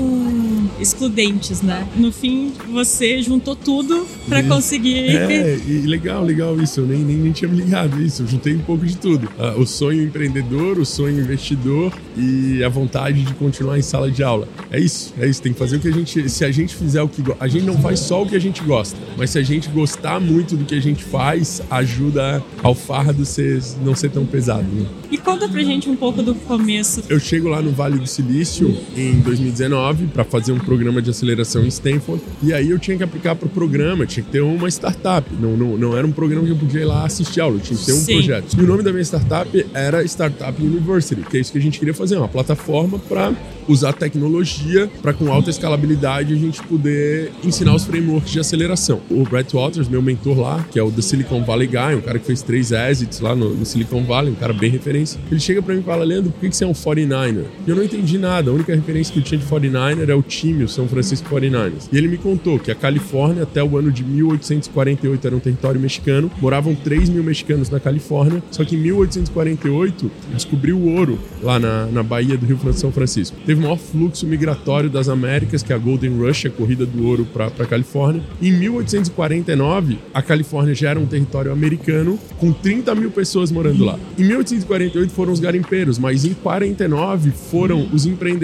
excludentes, 0.80 1.62
né? 1.62 1.88
No 1.96 2.12
fim, 2.12 2.54
você 2.72 3.22
juntou 3.22 3.56
tudo 3.56 4.06
para 4.28 4.44
conseguir. 4.44 5.16
É, 5.16 5.58
e 5.68 5.82
legal, 5.86 6.24
legal 6.24 6.60
isso. 6.62 6.82
Eu 6.82 6.88
nem, 6.88 7.00
nem, 7.00 7.18
nem 7.18 7.32
tinha 7.32 7.50
me 7.50 7.58
ligado 7.58 8.02
isso. 8.02 8.24
Eu 8.24 8.28
juntei 8.28 8.56
um 8.56 8.60
pouco 8.60 8.86
de 8.86 8.98
tudo. 8.98 9.30
Ah, 9.38 9.56
o 9.58 9.66
sonho 9.66 10.04
empreendedor, 10.04 10.80
o 10.80 10.86
sonho 10.86 11.20
investidor 11.20 11.94
e 12.18 12.64
a 12.64 12.70
vontade 12.70 13.24
de 13.24 13.34
continuar 13.34 13.78
em 13.78 13.82
sala 13.82 14.10
de 14.10 14.24
aula. 14.24 14.48
É 14.72 14.80
isso, 14.80 15.14
é 15.20 15.28
isso. 15.28 15.42
Tem 15.42 15.54
que 15.54 15.60
fazer 15.60 15.78
o 15.78 15.80
que 15.80 15.88
a 15.88 15.92
gente. 15.92 16.30
Se 16.30 16.46
a 16.46 16.52
gente 16.52 16.76
fizer 16.76 17.02
o 17.02 17.08
que. 17.08 17.24
A 17.40 17.48
gente 17.48 17.66
não 17.66 17.78
faz 17.78 18.00
só 18.00 18.24
o 18.24 18.28
que 18.28 18.36
a 18.36 18.40
gente 18.40 18.62
gosta, 18.64 18.98
mas 19.18 19.30
se 19.30 19.40
a 19.40 19.44
gente 19.44 19.70
gostar 19.70 20.20
muito 20.20 20.56
do 20.56 20.66
que 20.66 20.76
a 20.76 20.82
gente 20.82 21.04
faz, 21.04 21.62
ajuda 21.70 22.44
ao 22.64 22.74
fardo 22.74 23.26
ser, 23.26 23.62
não 23.84 23.96
ser 23.96 24.10
tão 24.10 24.26
pesado. 24.26 24.64
Né? 24.64 24.86
E 25.12 25.18
conta 25.18 25.48
pra 25.48 25.62
gente 25.62 25.90
um 25.90 25.96
pouco 25.96 26.22
do 26.22 26.36
começo. 26.36 27.04
Eu 27.10 27.20
chego 27.20 27.50
lá 27.50 27.62
no 27.62 27.72
Vale 27.72 27.98
do 27.98 28.08
Silício 28.08 28.55
em 28.96 29.20
2019 29.20 30.08
para 30.08 30.24
fazer 30.24 30.52
um 30.52 30.60
programa 30.60 31.02
de 31.02 31.10
aceleração 31.10 31.64
em 31.64 31.68
Stanford. 31.68 32.22
E 32.42 32.54
aí 32.54 32.70
eu 32.70 32.80
tinha 32.80 32.98
que 32.98 33.04
aplicar 33.04 33.36
para 33.36 33.48
o 33.48 33.50
programa, 33.50 34.06
tinha 34.06 34.24
que 34.24 34.32
ter 34.32 34.42
uma 34.42 34.68
startup. 34.70 35.30
Não, 35.40 35.58
não, 35.58 35.78
não 35.78 35.98
era 35.98 36.06
um 36.06 36.12
programa 36.12 36.46
que 36.46 36.52
eu 36.52 36.58
podia 36.58 36.82
ir 36.82 36.86
lá 36.86 37.06
assistir 37.06 37.42
aula, 37.42 37.60
tinha 37.60 37.78
que 37.78 37.86
ter 37.86 37.94
um 37.94 37.98
Sim. 37.98 38.14
projeto. 38.14 38.58
E 38.58 38.64
o 38.64 38.68
nome 38.68 38.84
da 38.84 38.92
minha 38.92 39.04
startup 39.04 39.66
era 39.74 40.04
Startup 40.04 40.62
University, 40.62 41.22
que 41.30 41.38
é 41.38 41.40
isso 41.40 41.52
que 41.52 41.58
a 41.58 41.62
gente 41.62 41.80
queria 41.80 41.94
fazer, 41.94 42.18
uma 42.18 42.28
plataforma 42.28 43.00
para 43.00 43.34
usar 43.68 43.94
tecnologia 43.94 44.90
para 45.02 45.14
com 45.14 45.32
alta 45.32 45.50
escalabilidade 45.50 46.34
a 46.34 46.38
gente 46.38 46.62
poder 46.64 47.32
ensinar 47.44 47.76
os 47.76 47.84
frameworks 47.84 48.32
de 48.32 48.40
aceleração. 48.40 49.02
O 49.10 49.24
Brett 49.24 49.56
Waters, 49.56 49.88
meu 49.88 50.02
mentor 50.02 50.40
lá, 50.40 50.66
que 50.72 50.80
é 50.80 50.84
o 50.84 50.92
da 50.92 51.02
Silicon 51.02 51.44
Valley 51.44 51.68
Guy, 51.68 51.96
um 51.96 52.02
cara 52.02 52.20
que 52.20 52.26
fez 52.26 52.42
três 52.42 52.72
exits 52.72 53.20
lá 53.20 53.36
no, 53.36 53.54
no 53.54 53.66
Silicon 53.66 54.04
Valley, 54.04 54.32
um 54.32 54.36
cara 54.36 54.54
bem 54.54 54.70
referência, 54.70 55.20
ele 55.32 55.40
chega 55.40 55.62
para 55.62 55.74
mim 55.74 55.82
e 55.82 55.84
fala, 55.84 56.04
Leandro, 56.04 56.32
por 56.32 56.42
que, 56.42 56.50
que 56.50 56.56
você 56.56 56.64
é 56.64 56.68
um 56.68 56.74
49er? 56.74 57.46
E 57.66 57.70
eu 57.70 57.76
não 57.76 57.84
entendi 57.84 58.18
nada, 58.18 58.45
a 58.50 58.54
única 58.54 58.76
referência 58.76 59.14
que 59.14 59.20
eu 59.20 59.24
tinha 59.24 59.40
de 59.40 59.46
49er 59.46 60.10
é 60.10 60.16
o 60.16 60.22
time, 60.22 60.64
o 60.64 60.70
São 60.70 60.88
Francisco 60.88 61.28
49ers. 61.30 61.90
E 61.92 61.98
ele 61.98 62.08
me 62.08 62.18
contou 62.18 62.60
que 62.60 62.72
a 62.72 62.76
Califórnia, 62.76 63.44
até 63.44 63.64
o 63.64 63.78
ano 63.78 63.92
de 63.92 64.04
1848, 64.04 65.28
era 65.28 65.36
um 65.36 65.40
território 65.40 65.80
mexicano, 65.80 66.32
moravam 66.40 66.76
3 66.76 67.10
mil 67.10 67.24
mexicanos 67.24 67.70
na 67.70 67.80
Califórnia, 67.80 68.44
só 68.52 68.64
que 68.64 68.76
em 68.76 68.80
1848 68.80 70.12
descobriu 70.34 70.78
o 70.78 70.96
ouro 70.96 71.20
lá 71.42 71.60
na, 71.60 71.88
na 71.88 72.04
Baía 72.04 72.38
do 72.38 72.46
Rio 72.46 72.60
São 72.74 72.92
Francisco. 72.92 73.38
Teve 73.46 73.56
teve 73.56 73.60
o 73.60 73.64
maior 73.64 73.78
fluxo 73.78 74.28
migratório 74.28 74.90
das 74.90 75.08
Américas, 75.08 75.64
que 75.64 75.72
é 75.72 75.76
a 75.76 75.80
Golden 75.80 76.18
Rush, 76.18 76.46
a 76.46 76.50
corrida 76.50 76.86
do 76.86 77.08
ouro 77.08 77.26
para 77.26 77.46
a 77.48 77.66
Califórnia. 77.66 78.22
Em 78.42 78.52
1849, 78.52 79.98
a 80.14 80.22
Califórnia 80.22 80.76
já 80.76 80.90
era 80.90 81.00
um 81.00 81.06
território 81.06 81.52
americano, 81.52 82.20
com 82.38 82.52
30 82.52 82.94
mil 82.96 83.12
pessoas 83.12 83.52
morando 83.52 83.84
lá. 83.84 83.98
Em 84.18 84.24
1848 84.24 85.12
foram 85.12 85.32
os 85.32 85.40
garimpeiros, 85.40 85.98
mas 85.98 86.26
em 86.26 86.34
49 86.34 87.32
foram 87.32 87.88
os 87.94 88.06
empreendedores 88.06 88.35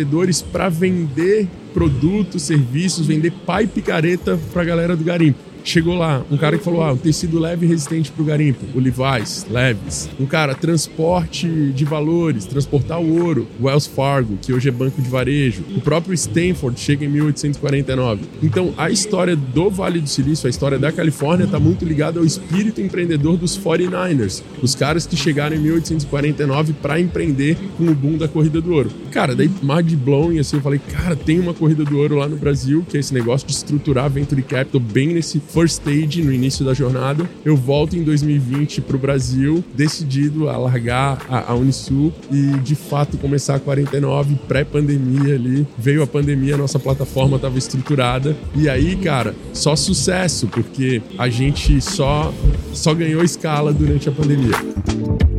para 0.41 0.69
vender 0.69 1.47
produtos, 1.73 2.43
serviços, 2.43 3.07
vender 3.07 3.31
pai 3.45 3.67
picareta 3.67 4.39
para 4.51 4.61
a 4.61 4.65
galera 4.65 4.95
do 4.95 5.03
garimpo. 5.03 5.50
Chegou 5.63 5.95
lá, 5.95 6.23
um 6.31 6.37
cara 6.37 6.57
que 6.57 6.63
falou: 6.63 6.81
ah, 6.81 6.93
um 6.93 6.97
tecido 6.97 7.39
leve 7.39 7.65
e 7.65 7.69
resistente 7.69 8.11
para 8.11 8.21
o 8.21 8.25
garimpo, 8.25 8.65
o 8.73 8.79
Levi's, 8.79 9.45
leves. 9.49 10.09
Um 10.19 10.25
cara, 10.25 10.55
transporte 10.55 11.47
de 11.47 11.85
valores, 11.85 12.45
transportar 12.45 12.99
o 12.99 13.23
ouro, 13.23 13.47
Wells 13.61 13.87
Fargo, 13.87 14.37
que 14.41 14.53
hoje 14.53 14.69
é 14.69 14.71
banco 14.71 15.01
de 15.01 15.09
varejo. 15.09 15.63
O 15.75 15.81
próprio 15.81 16.13
Stanford 16.13 16.79
chega 16.79 17.05
em 17.05 17.09
1849. 17.09 18.21
Então, 18.41 18.73
a 18.77 18.89
história 18.89 19.35
do 19.35 19.69
Vale 19.69 19.99
do 19.99 20.09
Silício, 20.09 20.47
a 20.47 20.49
história 20.49 20.79
da 20.79 20.91
Califórnia, 20.91 21.45
está 21.45 21.59
muito 21.59 21.85
ligada 21.85 22.19
ao 22.19 22.25
espírito 22.25 22.81
empreendedor 22.81 23.37
dos 23.37 23.57
49ers, 23.57 24.41
os 24.61 24.75
caras 24.75 25.05
que 25.05 25.15
chegaram 25.15 25.55
em 25.55 25.59
1849 25.59 26.73
para 26.73 26.99
empreender 26.99 27.57
com 27.77 27.85
o 27.85 27.95
boom 27.95 28.17
da 28.17 28.27
corrida 28.27 28.59
do 28.59 28.73
ouro. 28.73 28.91
Cara, 29.11 29.35
daí 29.35 29.49
mind 29.61 29.93
blowing, 29.95 30.39
assim, 30.39 30.57
eu 30.57 30.61
falei, 30.61 30.79
cara, 30.91 31.15
tem 31.15 31.39
uma 31.39 31.53
corrida 31.53 31.83
do 31.83 31.97
ouro 31.97 32.15
lá 32.15 32.27
no 32.27 32.37
Brasil, 32.37 32.85
que 32.89 32.97
é 32.97 32.99
esse 32.99 33.13
negócio 33.13 33.47
de 33.47 33.53
estruturar 33.53 34.09
venture 34.09 34.41
capital 34.41 34.79
bem 34.79 35.13
nesse 35.13 35.39
first 35.53 35.81
stage, 35.81 36.21
no 36.21 36.31
início 36.31 36.65
da 36.65 36.73
jornada. 36.73 37.29
Eu 37.43 37.55
volto 37.55 37.95
em 37.95 38.03
2020 38.03 38.81
para 38.81 38.95
o 38.95 38.99
Brasil, 38.99 39.63
decidido 39.73 40.49
a 40.49 40.57
largar 40.57 41.25
a, 41.29 41.51
a 41.51 41.55
Unisul 41.55 42.13
e 42.31 42.59
de 42.59 42.75
fato 42.75 43.17
começar 43.17 43.55
a 43.55 43.59
49 43.59 44.35
pré-pandemia 44.47 45.35
ali. 45.35 45.67
Veio 45.77 46.03
a 46.03 46.07
pandemia, 46.07 46.57
nossa 46.57 46.79
plataforma 46.79 47.35
estava 47.35 47.57
estruturada 47.57 48.35
e 48.55 48.69
aí, 48.69 48.95
cara, 48.95 49.35
só 49.53 49.75
sucesso, 49.75 50.47
porque 50.47 51.01
a 51.17 51.29
gente 51.29 51.79
só 51.81 52.33
só 52.73 52.93
ganhou 52.93 53.23
escala 53.23 53.73
durante 53.73 54.09
a 54.09 54.11
pandemia. 54.11 55.30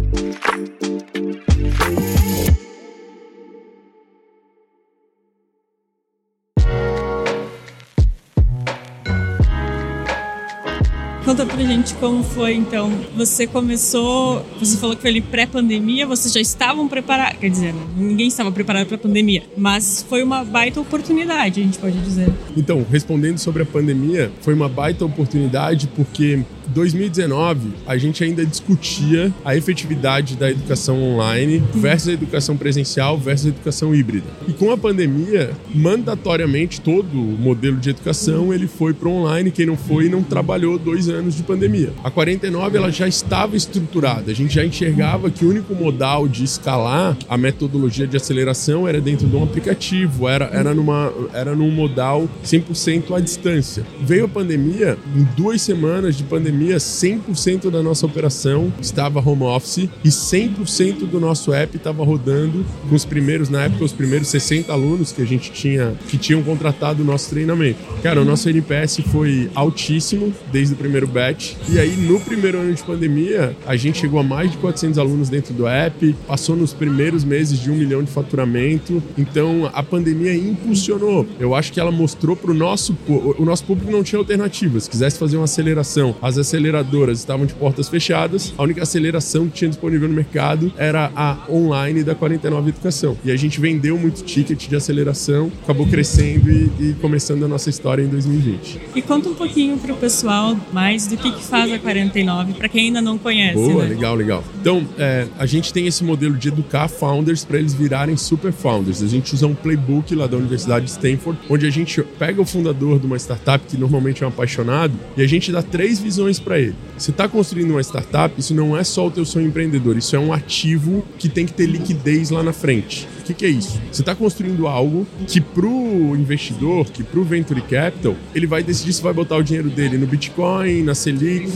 Conta 11.32 11.46
pra 11.46 11.64
gente 11.64 11.94
como 11.94 12.22
foi, 12.22 12.52
então. 12.52 12.92
Você 13.16 13.46
começou, 13.46 14.44
você 14.60 14.76
falou 14.76 14.94
que 14.94 15.00
foi 15.00 15.12
ali 15.12 15.22
pré-pandemia, 15.22 16.06
vocês 16.06 16.30
já 16.30 16.42
estavam 16.42 16.86
preparados, 16.86 17.38
quer 17.38 17.48
dizer, 17.48 17.74
ninguém 17.96 18.28
estava 18.28 18.52
preparado 18.52 18.86
para 18.86 18.96
a 18.96 18.98
pandemia, 18.98 19.42
mas 19.56 20.04
foi 20.06 20.22
uma 20.22 20.44
baita 20.44 20.78
oportunidade, 20.78 21.62
a 21.62 21.64
gente 21.64 21.78
pode 21.78 21.98
dizer. 22.00 22.30
Então, 22.54 22.84
respondendo 22.90 23.38
sobre 23.38 23.62
a 23.62 23.64
pandemia, 23.64 24.30
foi 24.42 24.52
uma 24.52 24.68
baita 24.68 25.06
oportunidade 25.06 25.88
porque 25.96 26.44
2019, 26.68 27.72
a 27.86 27.96
gente 27.96 28.22
ainda 28.22 28.44
discutia 28.44 29.32
a 29.44 29.56
efetividade 29.56 30.36
da 30.36 30.50
educação 30.50 31.02
online 31.02 31.62
versus 31.74 32.08
a 32.08 32.12
educação 32.12 32.56
presencial 32.56 33.18
versus 33.18 33.46
a 33.46 33.48
educação 33.50 33.94
híbrida. 33.94 34.26
E 34.46 34.52
com 34.52 34.70
a 34.70 34.78
pandemia, 34.78 35.50
mandatoriamente 35.74 36.80
todo 36.80 37.12
o 37.12 37.38
modelo 37.38 37.76
de 37.76 37.90
educação 37.90 38.52
ele 38.52 38.66
foi 38.66 38.92
para 38.94 39.08
online. 39.08 39.50
Quem 39.50 39.66
não 39.66 39.76
foi 39.76 40.08
não 40.08 40.22
trabalhou 40.22 40.78
dois 40.78 41.08
anos 41.08 41.34
de 41.34 41.42
pandemia. 41.42 41.92
A 42.02 42.10
49 42.10 42.76
ela 42.76 42.90
já 42.90 43.08
estava 43.08 43.56
estruturada. 43.56 44.30
A 44.30 44.34
gente 44.34 44.54
já 44.54 44.64
enxergava 44.64 45.30
que 45.30 45.44
o 45.44 45.50
único 45.50 45.74
modal 45.74 46.28
de 46.28 46.44
escalar 46.44 47.16
a 47.28 47.36
metodologia 47.36 48.06
de 48.06 48.16
aceleração 48.16 48.86
era 48.86 49.00
dentro 49.00 49.26
de 49.26 49.34
um 49.34 49.42
aplicativo, 49.42 50.28
era, 50.28 50.46
era, 50.52 50.74
numa, 50.74 51.12
era 51.32 51.54
num 51.54 51.70
modal 51.70 52.28
100% 52.44 53.16
à 53.16 53.20
distância. 53.20 53.84
Veio 54.00 54.26
a 54.26 54.28
pandemia, 54.28 54.96
em 55.16 55.24
duas 55.36 55.60
semanas 55.62 56.16
de 56.16 56.24
pandemia 56.24 56.51
pandemia, 56.52 56.76
100% 56.76 57.70
da 57.70 57.82
nossa 57.82 58.04
operação 58.04 58.72
estava 58.80 59.20
home 59.20 59.44
office 59.44 59.88
e 60.04 60.08
100% 60.08 61.06
do 61.06 61.18
nosso 61.18 61.52
app 61.52 61.76
estava 61.76 62.04
rodando 62.04 62.64
com 62.88 62.94
os 62.94 63.04
primeiros, 63.04 63.48
na 63.48 63.64
época, 63.64 63.84
os 63.84 63.92
primeiros 63.92 64.28
60 64.28 64.70
alunos 64.70 65.12
que 65.12 65.22
a 65.22 65.24
gente 65.24 65.50
tinha, 65.50 65.94
que 66.08 66.18
tinham 66.18 66.42
contratado 66.42 67.02
o 67.02 67.06
nosso 67.06 67.30
treinamento. 67.30 67.78
Cara, 68.02 68.20
o 68.20 68.24
nosso 68.24 68.48
NPS 68.48 69.00
foi 69.10 69.50
altíssimo 69.54 70.32
desde 70.52 70.74
o 70.74 70.76
primeiro 70.76 71.06
batch. 71.06 71.54
E 71.68 71.78
aí, 71.78 71.96
no 71.96 72.20
primeiro 72.20 72.58
ano 72.58 72.74
de 72.74 72.82
pandemia, 72.82 73.56
a 73.66 73.74
gente 73.76 73.98
chegou 73.98 74.20
a 74.20 74.22
mais 74.22 74.50
de 74.50 74.58
400 74.58 74.98
alunos 74.98 75.28
dentro 75.30 75.54
do 75.54 75.66
app, 75.66 76.14
passou 76.26 76.54
nos 76.54 76.74
primeiros 76.74 77.24
meses 77.24 77.58
de 77.58 77.70
um 77.70 77.74
milhão 77.74 78.02
de 78.02 78.10
faturamento. 78.10 79.02
Então, 79.16 79.70
a 79.72 79.82
pandemia 79.82 80.34
impulsionou. 80.34 81.26
Eu 81.40 81.54
acho 81.54 81.72
que 81.72 81.80
ela 81.80 81.90
mostrou 81.90 82.36
para 82.36 82.50
o 82.50 82.54
nosso... 82.54 82.96
O 83.08 83.44
nosso 83.44 83.64
público 83.64 83.90
não 83.90 84.02
tinha 84.02 84.18
alternativa. 84.18 84.78
Se 84.78 84.90
quisesse 84.90 85.18
fazer 85.18 85.36
uma 85.36 85.44
aceleração, 85.44 86.14
as 86.20 86.36
aceleradoras 86.42 87.18
estavam 87.18 87.46
de 87.46 87.54
portas 87.54 87.88
fechadas, 87.88 88.52
a 88.56 88.62
única 88.62 88.82
aceleração 88.82 89.46
que 89.48 89.54
tinha 89.54 89.68
disponível 89.68 90.08
no 90.08 90.14
mercado 90.14 90.72
era 90.76 91.10
a 91.14 91.38
online 91.48 92.02
da 92.04 92.14
49 92.14 92.68
Educação. 92.68 93.16
E 93.24 93.30
a 93.30 93.36
gente 93.36 93.60
vendeu 93.60 93.98
muito 93.98 94.22
ticket 94.22 94.68
de 94.68 94.76
aceleração, 94.76 95.50
acabou 95.62 95.86
crescendo 95.86 96.50
e, 96.50 96.70
e 96.80 96.96
começando 97.00 97.44
a 97.44 97.48
nossa 97.48 97.70
história 97.70 98.02
em 98.02 98.08
2020. 98.08 98.80
E 98.94 99.02
conta 99.02 99.28
um 99.28 99.34
pouquinho 99.34 99.76
para 99.78 99.92
o 99.92 99.96
pessoal 99.96 100.56
mais 100.72 101.06
do 101.06 101.16
que, 101.16 101.30
que 101.32 101.42
faz 101.42 101.72
a 101.72 101.78
49, 101.78 102.54
para 102.54 102.68
quem 102.68 102.86
ainda 102.86 103.00
não 103.00 103.18
conhece. 103.18 103.54
Boa, 103.54 103.84
né? 103.84 103.90
legal, 103.90 104.14
legal. 104.14 104.44
Então, 104.60 104.86
é, 104.98 105.26
a 105.38 105.46
gente 105.46 105.72
tem 105.72 105.86
esse 105.86 106.02
modelo 106.04 106.36
de 106.36 106.48
educar 106.48 106.88
founders 106.88 107.44
para 107.44 107.58
eles 107.58 107.74
virarem 107.74 108.16
super 108.16 108.52
founders. 108.52 109.02
A 109.02 109.06
gente 109.06 109.34
usa 109.34 109.46
um 109.46 109.54
playbook 109.54 110.14
lá 110.14 110.26
da 110.26 110.36
Universidade 110.36 110.86
de 110.86 110.90
Stanford, 110.92 111.38
onde 111.48 111.66
a 111.66 111.70
gente 111.70 112.02
pega 112.18 112.40
o 112.40 112.44
fundador 112.44 112.98
de 112.98 113.06
uma 113.06 113.16
startup 113.16 113.64
que 113.66 113.76
normalmente 113.76 114.22
é 114.22 114.26
um 114.26 114.28
apaixonado 114.28 114.92
e 115.16 115.22
a 115.22 115.26
gente 115.26 115.52
dá 115.52 115.62
três 115.62 116.00
visões 116.00 116.31
para 116.38 116.58
ele. 116.58 116.74
Você 116.96 117.10
está 117.10 117.28
construindo 117.28 117.70
uma 117.70 117.80
startup, 117.80 118.34
isso 118.38 118.54
não 118.54 118.76
é 118.76 118.84
só 118.84 119.06
o 119.06 119.10
teu 119.10 119.24
sonho 119.24 119.46
empreendedor, 119.46 119.96
isso 119.96 120.14
é 120.14 120.18
um 120.18 120.32
ativo 120.32 121.04
que 121.18 121.28
tem 121.28 121.46
que 121.46 121.52
ter 121.52 121.66
liquidez 121.66 122.30
lá 122.30 122.42
na 122.42 122.52
frente. 122.52 123.08
O 123.22 123.24
que, 123.24 123.34
que 123.34 123.46
é 123.46 123.48
isso? 123.48 123.80
Você 123.90 124.02
está 124.02 124.16
construindo 124.16 124.66
algo 124.66 125.06
que 125.28 125.40
para 125.40 125.64
o 125.64 126.16
investidor, 126.16 126.86
que 126.86 127.04
para 127.04 127.20
o 127.20 127.24
venture 127.24 127.60
capital, 127.62 128.16
ele 128.34 128.48
vai 128.48 128.64
decidir 128.64 128.92
se 128.92 129.02
vai 129.02 129.12
botar 129.12 129.36
o 129.36 129.42
dinheiro 129.42 129.70
dele 129.70 129.96
no 129.96 130.06
Bitcoin, 130.06 130.82
na 130.82 130.94
Selic, 130.94 131.48